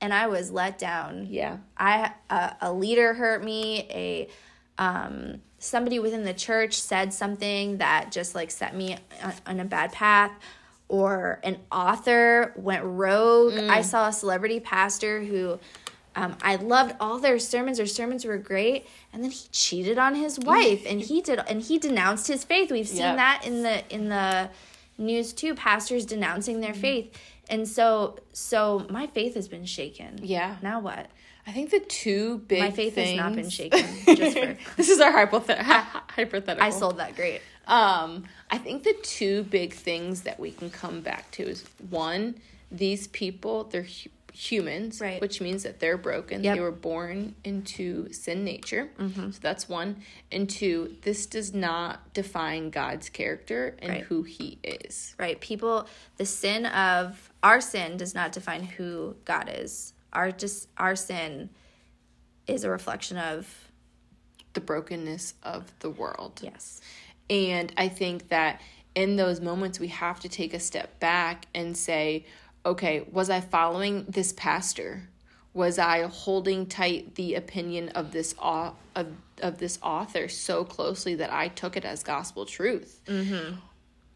[0.00, 1.26] and I was let down.
[1.28, 1.58] Yeah.
[1.76, 3.86] I a, a leader hurt me.
[3.90, 4.28] A
[4.78, 9.64] um, somebody within the church said something that just like set me on, on a
[9.64, 10.32] bad path.
[10.90, 13.58] Or an author went rogue.
[13.58, 15.58] I saw a celebrity pastor who
[16.16, 17.78] um, I loved all their sermons.
[17.78, 21.62] Their sermons were great, and then he cheated on his wife, and he did, and
[21.62, 22.70] he denounced his faith.
[22.72, 23.16] We've seen Yep.
[23.16, 24.50] that in the in the
[24.98, 25.54] news too.
[25.54, 27.12] Pastors denouncing their faith,
[27.48, 30.18] and so so my faith has been shaken.
[30.22, 30.56] Yeah.
[30.62, 31.08] Now what?
[31.46, 33.08] I think the two big My faith things...
[33.10, 33.82] has not been shaken.
[34.16, 35.58] Just for this is our hypothet-
[36.10, 36.62] hypothetical.
[36.62, 37.40] I sold that great.
[37.66, 42.34] Um, I think the two big things that we can come back to is one,
[42.70, 43.86] these people, they're
[44.38, 45.20] humans, Right.
[45.20, 46.44] which means that they're broken.
[46.44, 46.54] Yep.
[46.54, 48.88] They were born into sin nature.
[48.96, 49.32] Mm-hmm.
[49.32, 50.02] So that's one.
[50.30, 54.02] And two, this does not define God's character and Right.
[54.04, 55.16] who he is.
[55.18, 55.40] Right.
[55.40, 59.92] People, the sin of our sin does not define who God is.
[60.12, 61.50] Our just our sin
[62.46, 63.70] is a reflection of
[64.54, 66.40] The brokenness of the world.
[66.44, 66.80] yes.
[67.28, 68.60] And I think that
[68.94, 72.24] in those moments, we have to take a step back and say,
[72.68, 75.08] okay, was I following this pastor?
[75.54, 79.08] Was I holding tight the opinion of this au- of,
[79.42, 83.00] of this author so closely that I took it as gospel truth?
[83.06, 83.56] Mm-hmm.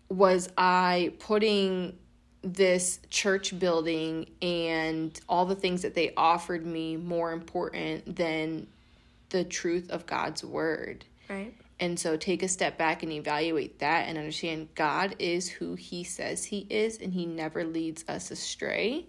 [0.08, 1.98] Was I putting
[2.42, 8.66] this church building and all the things that they offered me more important than
[9.30, 11.04] the truth of God's word?
[11.28, 11.54] Right.
[11.82, 16.04] And so take a step back and evaluate that and understand God is who he
[16.04, 19.08] says he is and he never leads us astray.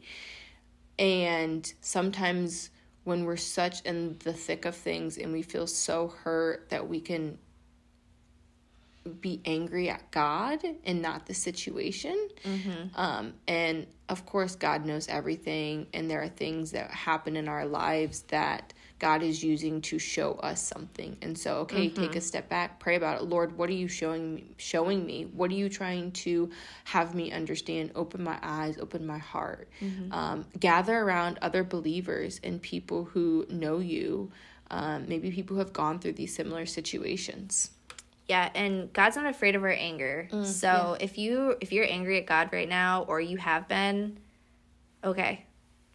[0.97, 2.71] And sometimes
[3.03, 6.99] when we're such in the thick of things and we feel so hurt that we
[6.99, 7.37] can
[9.21, 12.27] be angry at God and not the situation.
[12.95, 17.67] Um, and of course, God knows everything, and there are things that happen in our
[17.67, 21.17] lives that God is using to show us something.
[21.21, 23.25] And so, okay, take a step back, pray about it.
[23.25, 24.55] Lord, what are you showing me?
[24.55, 25.25] Showing me?
[25.25, 26.49] What are you trying to
[26.85, 27.91] have me understand?
[27.95, 29.67] Open my eyes, open my heart.
[30.11, 34.31] Um, gather around other believers and people who know you.
[34.71, 37.71] Um, maybe people who have gone through these similar situations.
[38.29, 40.29] Yeah, and God's not afraid of our anger.
[40.45, 44.17] so if you if you're angry at God right now or you have been,
[45.03, 45.43] okay.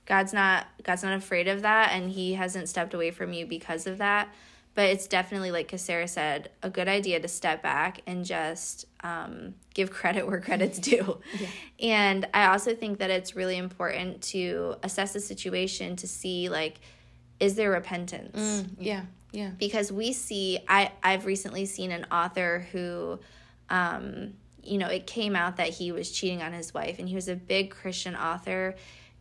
[0.09, 3.87] God's not God's not afraid of that and he hasn't stepped away from you because
[3.87, 4.35] of that.
[4.75, 9.55] But it's definitely like Sarah said, a good idea to step back and just um,
[9.75, 11.19] give credit where credit's due.
[11.81, 16.81] And I also think that it's really important to assess the situation to see like,
[17.39, 18.65] is there repentance?
[18.79, 19.03] Yeah,
[19.33, 19.51] yeah.
[19.59, 23.19] because we see I I've recently seen an author who
[23.69, 24.33] um
[24.63, 27.29] you know it came out that he was cheating on his wife and he was
[27.29, 28.75] a big Christian author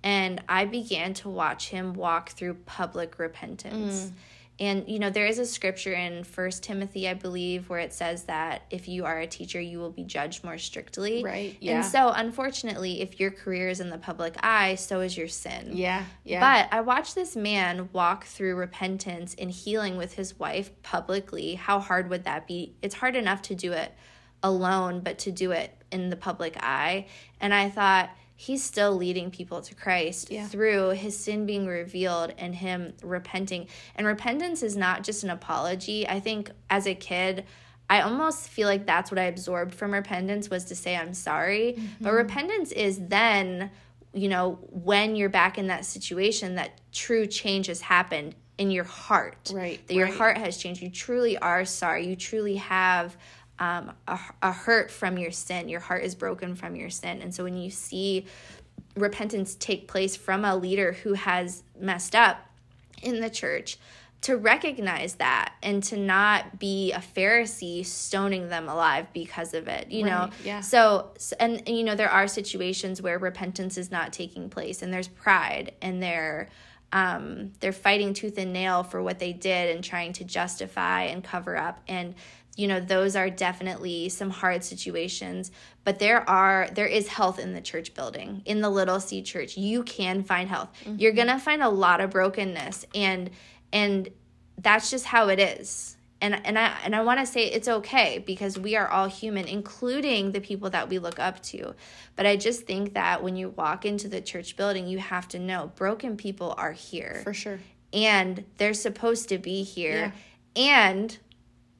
[0.03, 4.05] and I began to watch him walk through public repentance.
[4.05, 4.11] Mm.
[4.59, 8.23] And you know there is a scripture in First Timothy I believe where it says
[8.23, 11.23] that if you are a teacher you will be judged more strictly.
[11.23, 11.75] Right, yeah.
[11.75, 15.71] And so unfortunately if your career is in the public eye so is your sin.
[15.73, 16.39] Yeah, yeah.
[16.39, 21.53] But I watched this man walk through repentance and healing with his wife publicly.
[21.53, 22.73] How hard would that be?
[22.81, 23.93] It's hard enough to do it
[24.41, 27.05] alone, but to do it in the public eye.
[27.39, 30.47] And I thought, he's still leading people to Christ Yeah.
[30.47, 33.67] through his sin being revealed and him repenting.
[33.95, 36.07] And repentance is not just an apology.
[36.07, 37.45] I think as a kid,
[37.89, 41.73] I almost feel like that's what I absorbed from repentance was to say I'm sorry.
[41.99, 42.15] But mm-hmm.
[42.15, 43.71] repentance is then,
[44.13, 48.83] you know, when you're back in that situation that true change has happened in your
[48.83, 49.51] heart.
[49.51, 50.81] Right, That your heart has changed.
[50.81, 52.05] You truly are sorry.
[52.07, 53.17] You truly have
[53.59, 55.69] um, a, a hurt from your sin.
[55.69, 57.21] Your heart is broken from your sin.
[57.21, 58.25] And so when you see
[58.95, 62.37] repentance take place from a leader who has messed up
[63.01, 63.77] in the church,
[64.19, 69.91] to recognize that and to not be a Pharisee stoning them alive because of it,
[69.91, 70.29] you know?
[70.43, 70.61] Yeah.
[70.61, 74.91] So, and, and, you know, there are situations where repentance is not taking place and
[74.91, 76.49] there's pride and they're,
[76.91, 81.23] um, they're fighting tooth and nail for what they did and trying to justify and
[81.23, 81.79] cover up.
[81.87, 82.15] And,
[82.57, 85.51] you know, those are definitely some hard situations,
[85.85, 89.55] but there are, there is health in the church building, in the Little C church.
[89.55, 90.69] You can find health.
[90.83, 90.99] Mm-hmm.
[90.99, 93.29] You're going to find a lot of brokenness and,
[93.71, 94.09] and
[94.57, 98.23] that's just how it is and and I and I want to say it's okay
[98.25, 101.75] because we are all human including the people that we look up to
[102.15, 105.39] but I just think that when you walk into the church building you have to
[105.39, 107.59] know broken people are here for sure.
[107.93, 110.13] and they're supposed to be here
[110.55, 111.17] and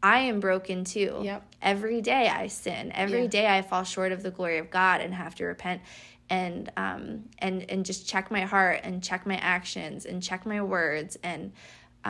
[0.07, 1.41] I am broken too Yep.
[1.61, 3.35] every day I sin every Yeah.
[3.37, 5.81] day I fall short of the glory of God and have to repent
[6.29, 7.01] and um
[7.39, 11.51] and and just check my heart and check my actions and check my words and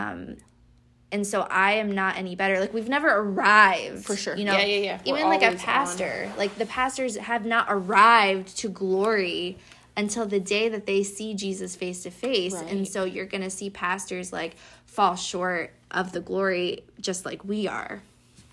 [0.02, 0.38] um
[1.12, 2.60] and so I am not any better.
[2.60, 4.36] Like we've never arrived For sure.
[4.36, 5.02] You know, Yeah, yeah, yeah.
[5.06, 5.66] We're Even like a always on.
[5.68, 9.58] pastor, like the pastors have not arrived to glory
[9.96, 12.54] until the day that they see Jesus face to face.
[12.56, 17.68] And so you're gonna see pastors like fall short of the glory, just like we
[17.68, 18.02] are.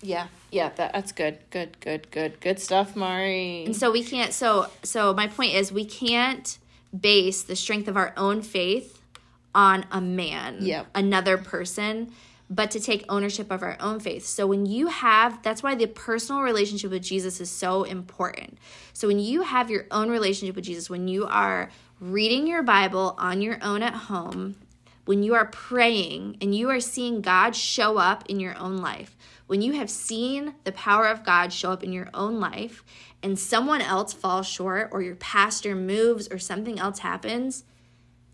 [0.01, 1.39] Yeah, yeah, that, that's good.
[1.49, 2.39] Good, good, good.
[2.39, 3.65] Good stuff, Mari.
[3.65, 6.57] And so we can't so so my point is we can't
[6.97, 9.01] base the strength of our own faith
[9.53, 10.87] on a man, Yep.
[10.93, 12.11] another person,
[12.49, 14.25] but to take ownership of our own faith.
[14.25, 18.57] So when you have that's why the personal relationship with Jesus is so important.
[18.93, 23.15] So when you have your own relationship with Jesus, when you are reading your Bible
[23.17, 24.55] on your own at home,
[25.05, 29.15] when you are praying and you are seeing God show up in your own life,
[29.47, 32.83] when you have seen the power of God show up in your own life
[33.21, 37.63] and someone else falls short or your pastor moves or something else happens,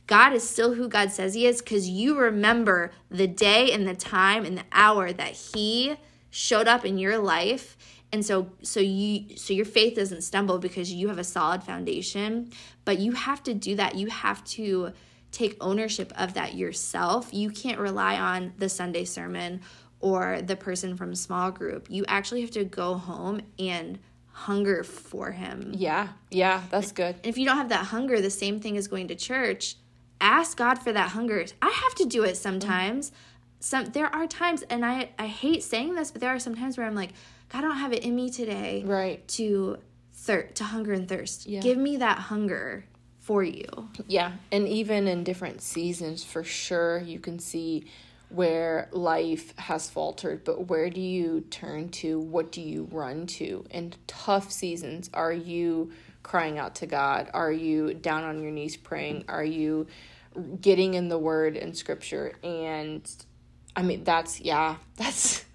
[0.08, 3.96] God is still who God says he is because you remember the day and the
[3.96, 5.96] time and the hour that he
[6.30, 7.78] showed up in your life.
[8.14, 12.52] And so so you so your faith doesn't stumble because you have a solid foundation
[12.84, 13.96] but you have to do that.
[13.96, 14.92] You have to
[15.32, 19.62] take ownership of that yourself you can't rely on the sunday sermon
[20.00, 24.00] or the person from small group you actually have to go home and
[24.34, 27.16] hunger for him yeah, yeah, that's good.
[27.16, 29.76] and if you don't have that hunger, the same thing as going to church.
[30.22, 31.46] Ask God for that hunger.
[31.62, 33.12] I have to do it sometimes.
[33.60, 36.78] Some there are times, and I I hate saying this, but there are some times
[36.78, 37.12] where I'm like,
[37.50, 39.28] God, I don't have it in me today Right.
[39.30, 39.78] to
[40.14, 41.46] thir- to hunger and thirst.
[41.46, 41.60] Yeah.
[41.60, 42.86] Give me that hunger
[43.22, 43.90] for you.
[44.08, 47.86] Yeah, and even in different seasons, for sure, you can see
[48.30, 52.20] where life has faltered, but where do you turn to?
[52.20, 53.66] What do you run to?
[53.70, 55.92] In tough seasons, are you
[56.24, 57.30] crying out to God?
[57.34, 59.26] Are you down on your knees praying?
[59.28, 59.88] Are you
[60.60, 62.34] getting in the word and scripture?
[62.44, 63.08] And
[63.76, 65.46] I mean, that's, yeah, that's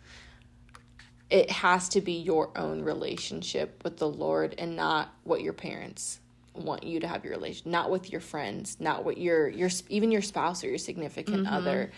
[1.28, 6.20] it has to be your own relationship with the Lord and not what your parents
[6.58, 10.10] want you to have your relation not with your friends not with your your even
[10.10, 11.90] your spouse or your significant other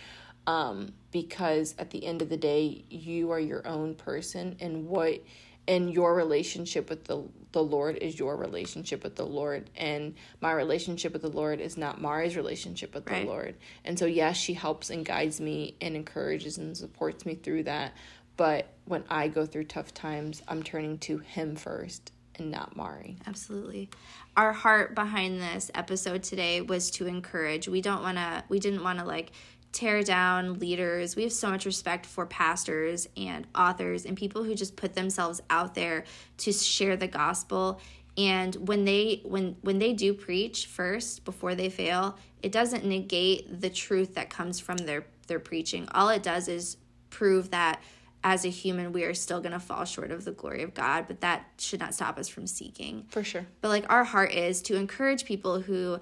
[0.47, 5.21] um because at the end of the day you are your own person and what
[5.69, 9.71] and your relationship with the the Lord is your relationship with the Lord.
[9.75, 13.23] And my relationship with the Lord is not Mari's relationship with Right.
[13.25, 13.55] the Lord.
[13.85, 17.95] And so yes she helps and guides me and encourages and supports me through that.
[18.37, 23.17] But when I go through tough times I'm turning to him first and not Mari
[23.27, 23.91] Absolutely.
[24.37, 27.69] Our heart behind this episode today was to encourage.
[27.69, 29.33] We don't want to, we didn't want to like
[29.73, 31.17] tear down leaders.
[31.17, 35.41] We have so much respect for pastors and authors and people who just put themselves
[35.51, 36.05] out there
[36.39, 37.81] to share the gospel.
[38.17, 43.61] And when they when when they do preach first before they fail, it doesn't negate
[43.61, 45.89] the truth that comes from their their preaching.
[45.93, 46.77] All it does is
[47.11, 47.81] prove that
[48.25, 51.07] as a human we are still going to fall short of the glory of God,
[51.07, 53.05] but that should not stop us from seeking.
[53.09, 56.01] for sure But like our heart is to encourage people who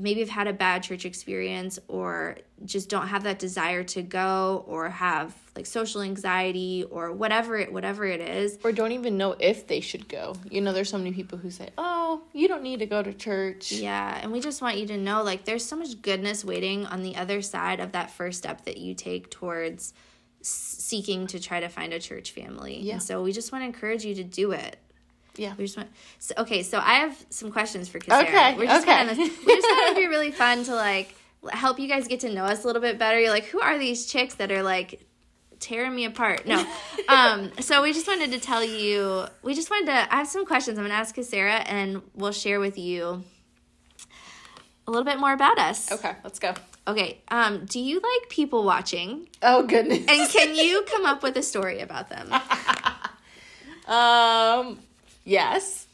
[0.00, 4.64] maybe have had a bad church experience or just don't have that desire to go
[4.68, 8.58] or have like social anxiety or whatever it whatever it is.
[8.62, 10.36] or don't even know if they should go.
[10.48, 13.12] You know, there's so many people who say, "Oh, you don't need to go to
[13.12, 16.86] church." Yeah, and we just want you to know like there's so much goodness waiting
[16.86, 19.94] on the other side of that first step that you take towards
[20.48, 22.80] seeking to try to find a church family.
[22.80, 22.94] Yeah.
[22.94, 24.78] And so we just want to encourage you to do it.
[25.36, 25.54] Yeah.
[25.56, 25.90] We just want.
[26.18, 28.22] So, okay, so I have some questions for Cassara.
[28.24, 29.06] Okay, We're just okay.
[29.06, 31.14] Gonna, we just thought it'd be really fun to like
[31.50, 33.20] help you guys get to know us a little bit better.
[33.20, 35.06] You're like, who are these chicks that are like
[35.60, 36.46] tearing me apart?
[36.46, 36.66] No.
[37.08, 37.52] um.
[37.60, 39.26] So we just wanted to tell you.
[39.42, 40.12] We just wanted to.
[40.12, 40.78] I have some questions.
[40.78, 43.22] I'm gonna ask Sarah, and we'll share with you
[44.86, 45.92] a little bit more about us.
[45.92, 46.54] Okay, let's go.
[46.88, 47.20] Okay.
[47.28, 47.66] Um.
[47.66, 49.28] Do you like people watching?
[49.42, 50.06] Oh goodness.
[50.08, 52.32] And can you come up with a story about them?
[53.86, 54.78] um,
[55.24, 55.86] yes.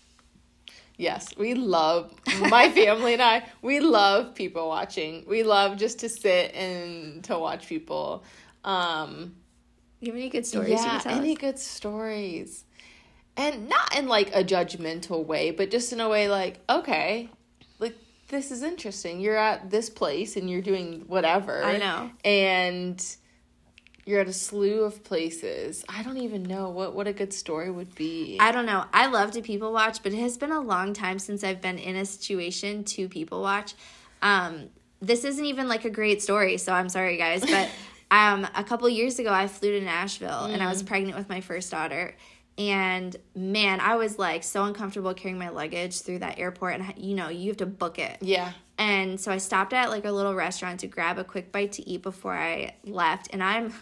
[0.97, 2.13] Yes, we love
[2.49, 3.43] my family and I.
[3.63, 5.25] We love people watching.
[5.27, 8.23] We love just to sit and to watch people.
[8.65, 9.35] Um,
[10.01, 10.71] You have any good stories?
[10.71, 11.39] yeah, any us?
[11.39, 12.65] good stories,
[13.37, 17.29] and not in like a judgmental way, but just in a way like, okay,
[18.29, 19.21] this is interesting.
[19.21, 21.65] You're at this place and you're doing whatever.
[21.65, 22.11] I know.
[22.25, 23.05] and
[24.07, 25.85] you're at a slew of places.
[25.89, 28.37] I don't even know what what a good story would be.
[28.39, 28.85] I don't know.
[28.93, 31.79] I love to people watch, but it has been a long time since I've been
[31.79, 33.75] in a situation to people watch.
[34.21, 34.69] Um,
[35.01, 37.45] this isn't even like a great story, so I'm sorry, guys.
[37.45, 37.71] But
[38.11, 41.41] um, a couple years ago, I flew to Nashville and I was pregnant with my
[41.41, 42.15] first daughter.
[42.57, 46.75] And man, I was like so uncomfortable carrying my luggage through that airport.
[46.75, 48.19] And you know, you have to book it.
[48.21, 48.53] Yeah.
[48.79, 51.89] And so I stopped at like a little restaurant to grab a quick bite to
[51.89, 53.29] eat before I left.
[53.33, 53.73] And I'm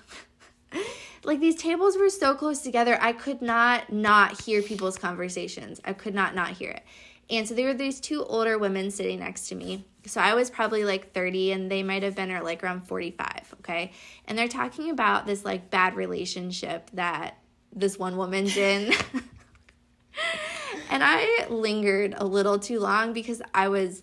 [1.25, 5.81] like, these tables were so close together, I could not not hear people's conversations.
[5.85, 6.83] I could not not hear it.
[7.31, 9.87] And so there were these two older women sitting next to me.
[10.07, 13.55] So I was probably like 30 and they might have been or like around 45,
[13.61, 13.93] okay?
[14.27, 17.39] And they're talking about this like bad relationship that
[17.73, 18.93] this one woman's in.
[20.91, 24.03] and I lingered a little too long because I was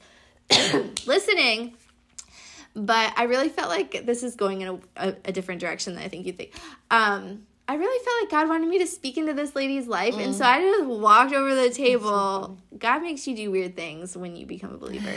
[1.06, 1.74] listening
[2.76, 6.04] but I really felt like this is going in a, a, a different direction than
[6.04, 6.54] I think you think.
[6.92, 10.24] Um, I really felt like God wanted me to speak into this lady's life, mm.
[10.24, 12.58] and so I just walked over the table.
[12.78, 15.14] God makes you do weird things when you become a believer.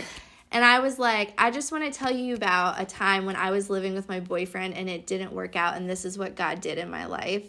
[0.51, 3.51] And I was like, I just want to tell you about a time when I
[3.53, 6.61] was living with my boyfriend and it didn't work out, and this is what God
[6.61, 7.45] did in my life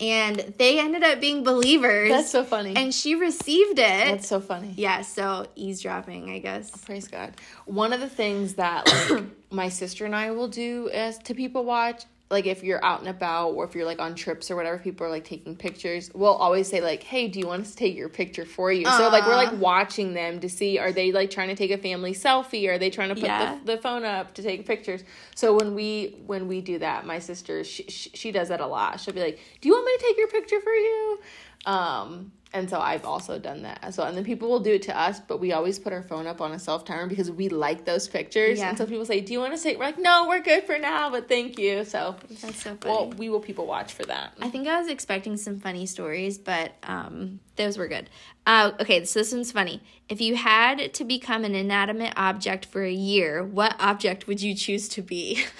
[0.00, 2.10] and they ended up being believers.
[2.10, 2.74] That's so funny.
[2.76, 4.06] And she received it.
[4.06, 4.74] That's so funny.
[4.76, 6.70] Yeah, so eavesdropping, I guess.
[6.74, 7.34] Oh, praise God.
[7.64, 11.64] One of the things that like my sister and I will do as to people
[11.64, 14.78] watch like if you're out and about or if you're like on trips or whatever
[14.78, 17.76] people are like taking pictures we'll always say like hey do you want us to
[17.76, 18.84] take your picture for you?
[18.84, 18.98] Aww.
[18.98, 21.78] so like we're like watching them to see are they like trying to take a
[21.78, 22.68] family selfie?
[22.68, 23.58] Are they trying to put yeah.
[23.64, 25.04] the, the, phone up to take pictures?
[25.34, 29.00] So when we when we do that my sister she, she does that a lot.
[29.00, 31.20] She'll be like do you want me to take your picture for you
[31.66, 33.92] um and so I've also done that.
[33.92, 36.26] So and then people will do it to us, but we always put our phone
[36.26, 38.58] up on a self timer because we like those pictures.
[38.58, 38.70] Yeah.
[38.70, 40.78] And so people say, "Do you want to take?" We're like, "No, we're good for
[40.78, 42.94] now, but thank you." So that's so funny.
[42.94, 44.32] Well, we will people watch for that.
[44.40, 48.08] I think I was expecting some funny stories, but um, those were good.
[48.46, 49.82] Uh, okay, so this one's funny.
[50.08, 54.54] If you had to become an inanimate object for a year, what object would you
[54.54, 55.44] choose to be?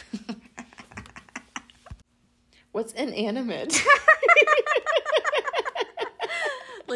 [2.72, 3.82] What's inanimate?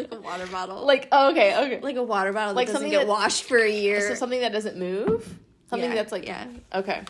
[0.01, 0.85] like a water bottle.
[0.85, 1.79] Like oh, okay, okay.
[1.81, 4.01] Like a water bottle like that doesn't get washed for a year.
[4.09, 5.23] So something that doesn't move.
[5.69, 6.47] Something yeah, that's like yeah.
[6.73, 7.03] Okay.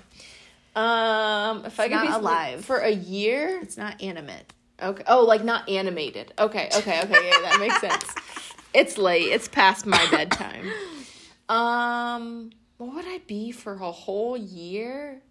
[0.76, 4.54] Um, if it's I could not be alive for a year, it's not animate.
[4.82, 5.04] Okay.
[5.08, 6.34] Oh, like not animated.
[6.40, 6.70] Okay.
[6.76, 7.02] Okay.
[7.02, 7.30] Okay.
[7.30, 8.16] Yeah, that makes sense.
[8.74, 9.28] It's late.
[9.32, 10.72] It's past my bedtime.
[11.50, 15.22] Um, what would I be for a whole year?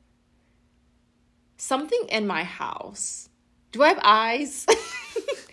[1.57, 3.29] Something in my house.
[3.73, 4.67] Do I have eyes?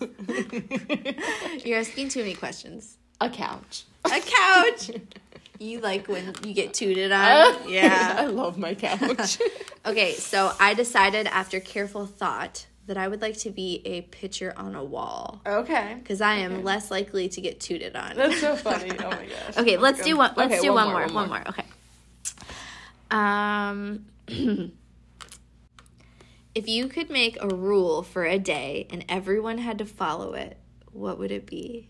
[1.64, 2.98] You're asking too many questions.
[3.20, 3.84] A couch.
[4.04, 4.90] A couch.
[5.58, 7.24] you like when you get tooted on?
[7.24, 8.16] Uh, yeah.
[8.18, 9.38] I love my couch.
[9.86, 14.52] okay, so I decided after careful thought that I would like to be a picture
[14.56, 15.40] on a wall.
[15.46, 15.96] Okay.
[15.98, 16.62] Because I am okay.
[16.62, 18.16] less likely to get tooted on.
[18.16, 18.90] That's so funny.
[18.98, 19.56] Oh my gosh.
[19.56, 20.32] okay, let's do one.
[20.36, 21.14] Let's okay, do one, one, more, more.
[21.14, 21.44] One more.
[21.48, 21.64] Okay.
[23.10, 24.72] Um.
[26.54, 30.56] If you could make a rule for a day and everyone had to follow it,
[30.92, 31.88] what would it be?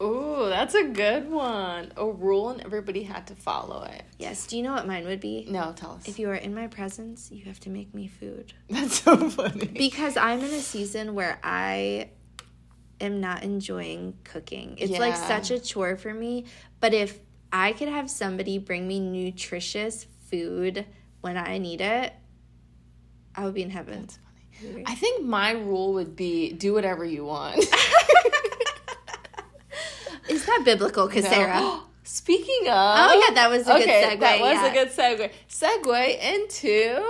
[0.00, 1.92] Ooh, that's a good one.
[1.96, 4.02] A rule and everybody had to follow it.
[4.18, 4.46] Yes.
[4.46, 5.46] Do you know what mine would be?
[5.48, 6.08] No, tell us.
[6.08, 8.52] If you are in my presence, you have to make me food.
[8.70, 9.66] That's so funny.
[9.66, 12.10] Because I'm in a season where I
[13.00, 14.76] am not enjoying cooking.
[14.78, 14.98] It's yeah.
[14.98, 16.46] like such a chore for me.
[16.80, 17.18] But if
[17.52, 20.86] I could have somebody bring me nutritious food
[21.20, 22.12] when I need it,
[23.36, 24.02] I would be in heaven.
[24.02, 24.18] That's
[24.60, 24.84] funny.
[24.86, 27.58] I think my rule would be do whatever you want.
[30.28, 31.60] Is that biblical, Cassara?
[31.60, 31.82] No.
[32.06, 34.20] Speaking of, oh yeah, that was a okay, good segue.
[34.20, 34.66] That was yeah.
[34.66, 35.30] a good segue.
[35.48, 37.02] Segue into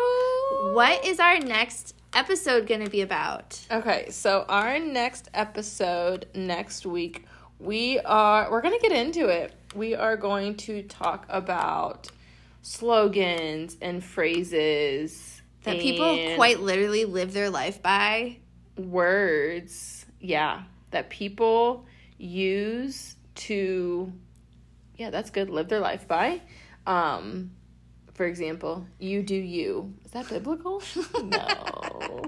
[0.73, 3.61] what is our next episode going to be about?
[3.71, 7.27] Okay, so our next episode next week,
[7.59, 9.53] we are we're going to get into it.
[9.75, 12.11] We are going to talk about
[12.63, 15.34] slogans and phrases
[15.65, 18.39] that people quite literally live their life by?
[18.77, 20.07] words.
[20.21, 20.63] Yeah.
[20.91, 21.87] That people
[22.19, 24.13] use to
[24.97, 25.51] yeah that's good.
[25.51, 26.41] Live their life by.
[26.87, 27.51] Um
[28.15, 29.95] for example you do you.
[30.05, 30.83] Is that biblical?
[31.23, 32.23] No.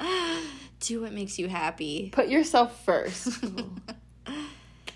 [0.80, 2.10] Do what makes you happy.
[2.12, 3.38] Put yourself first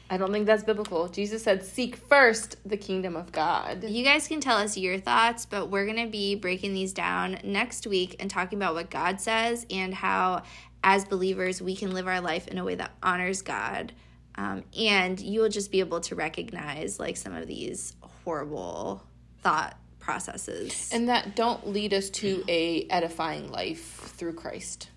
[0.08, 1.08] I don't think that's biblical.
[1.08, 3.84] Jesus said, Seek first the kingdom of God.
[3.84, 7.38] You guys can tell us your thoughts, but we're going to be breaking these down
[7.42, 10.42] next week and talking about what God says and how,
[10.84, 13.92] as believers, we can live our life in a way that honors God.
[14.36, 19.02] Um, and you will just be able to recognize like some of these horrible
[19.42, 24.88] thought processes and that don't lead us to a edifying life through Christ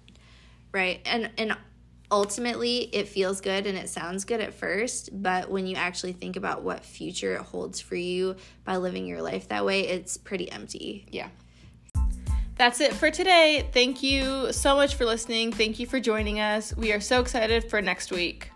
[0.72, 1.57] right and and
[2.12, 6.36] ultimately it feels good and it sounds good at first, but when you actually think
[6.36, 10.51] about what future it holds for you by living your life that way, it's pretty
[10.51, 11.05] empty.
[11.12, 11.30] Yeah.
[12.55, 13.70] That's it for today.
[13.72, 15.53] Thank you so much for listening.
[15.53, 16.76] Thank you for joining us.
[16.76, 18.51] We are so excited for next week.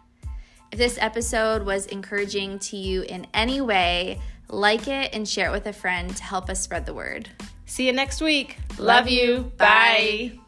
[0.73, 5.51] If this episode was encouraging to you in any way, like it and share it
[5.51, 7.29] with a friend to help us spread the word.
[7.65, 8.57] See you next week.
[8.77, 9.51] Love you.
[9.57, 10.31] Bye.
[10.33, 10.39] Bye.